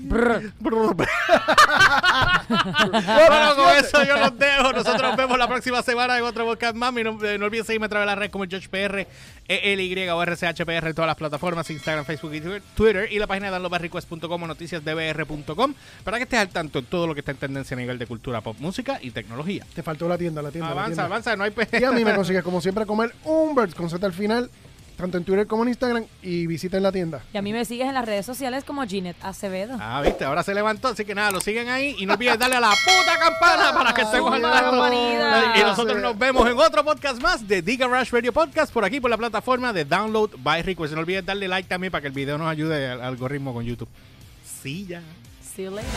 Bueno, 2.50 3.54
con 3.56 3.76
eso 3.76 4.02
yo 4.04 4.16
los 4.16 4.38
dejo. 4.38 4.72
Nosotros 4.72 5.02
nos 5.02 5.16
vemos 5.16 5.38
la 5.38 5.46
próxima 5.48 5.82
semana 5.82 6.18
en 6.18 6.24
otro 6.24 6.44
podcast 6.44 6.74
más. 6.74 6.92
Mi 6.92 7.02
nombre- 7.04 7.38
no 7.38 7.46
olviden 7.46 7.64
seguirme 7.64 7.86
a 7.86 7.88
través 7.88 8.04
de 8.04 8.10
las 8.10 8.18
redes 8.18 8.32
como 8.32 8.44
JoshPR, 8.44 9.06
ELY 9.48 10.08
o 10.08 10.22
RCHPR 10.22 10.88
en 10.88 10.94
todas 10.94 11.06
las 11.06 11.16
plataformas: 11.16 11.68
Instagram, 11.70 12.04
Facebook 12.04 12.34
y 12.34 12.40
Twitter-. 12.40 13.08
Y 13.12 13.18
la 13.18 13.26
página 13.26 13.46
de 13.46 13.52
downloadbarrequest.com 13.52 14.42
o 14.42 14.46
noticiasdbr.com 14.46 15.74
para 16.04 16.16
que 16.16 16.24
estés 16.24 16.38
al 16.40 16.48
tanto 16.48 16.78
en 16.80 16.86
todo 16.86 17.06
lo 17.06 17.14
que 17.14 17.20
está 17.20 17.32
en 17.32 17.38
tendencia 17.38 17.76
a 17.76 17.80
nivel 17.80 17.98
de 17.98 18.06
cultura 18.06 18.40
pop, 18.40 18.56
música 18.58 18.98
y 19.02 19.10
tecnología. 19.10 19.64
Te 19.74 19.82
faltó 19.82 20.08
la 20.08 20.18
tienda, 20.18 20.42
la 20.42 20.50
tienda. 20.50 20.68
la 20.68 20.72
Avanza, 20.72 20.88
tienda. 20.88 21.04
avanza, 21.04 21.36
no 21.36 21.44
hay 21.44 21.52
Y 21.80 21.84
a 21.84 21.92
mí 21.92 22.04
me 22.04 22.14
consigues 22.14 22.42
como 22.42 22.60
siempre 22.60 22.86
comer 22.86 23.14
un 23.24 23.54
bird 23.54 23.74
con 23.74 23.88
Z 23.90 24.04
al 24.04 24.12
final, 24.12 24.50
tanto 25.00 25.18
en 25.18 25.24
Twitter 25.24 25.46
como 25.46 25.62
en 25.62 25.70
Instagram 25.70 26.04
y 26.22 26.46
visiten 26.46 26.82
la 26.82 26.92
tienda. 26.92 27.22
Y 27.32 27.38
a 27.38 27.42
mí 27.42 27.52
me 27.52 27.64
sigues 27.64 27.86
en 27.88 27.94
las 27.94 28.04
redes 28.04 28.26
sociales 28.26 28.64
como 28.64 28.86
Ginette 28.86 29.22
Acevedo. 29.24 29.76
Ah, 29.80 30.00
viste, 30.02 30.24
ahora 30.24 30.42
se 30.42 30.54
levantó, 30.54 30.88
así 30.88 31.04
que 31.04 31.14
nada, 31.14 31.30
lo 31.30 31.40
siguen 31.40 31.68
ahí 31.68 31.94
y 31.98 32.06
no 32.06 32.14
olviden 32.14 32.38
darle 32.38 32.56
a 32.56 32.60
la 32.60 32.70
puta 32.70 33.18
campana 33.18 33.72
para 33.78 33.92
que 33.94 34.02
estemos 34.02 34.32
al 34.32 34.42
la 34.42 34.52
tanto. 34.52 34.70
campanita. 34.70 35.54
Y 35.56 35.62
nosotros 35.62 36.00
nos 36.00 36.18
vemos 36.18 36.48
en 36.48 36.58
otro 36.58 36.84
podcast 36.84 37.20
más 37.22 37.46
de 37.46 37.62
Diga 37.62 37.86
Rush 37.86 38.10
Radio 38.10 38.32
Podcast 38.32 38.72
por 38.72 38.84
aquí 38.84 39.00
por 39.00 39.10
la 39.10 39.16
plataforma 39.18 39.72
de 39.72 39.84
Download 39.84 40.30
by 40.38 40.62
Request. 40.62 40.94
No 40.94 41.00
olviden 41.00 41.24
darle 41.24 41.48
like 41.48 41.68
también 41.68 41.90
para 41.90 42.02
que 42.02 42.08
el 42.08 42.14
video 42.14 42.38
nos 42.38 42.48
ayude 42.50 42.88
al 42.90 43.00
algoritmo 43.02 43.52
con 43.54 43.64
YouTube. 43.64 43.88
Sí, 44.62 44.86
ya. 44.86 45.02
See 45.54 45.64
you 45.64 45.70
later. 45.70 45.90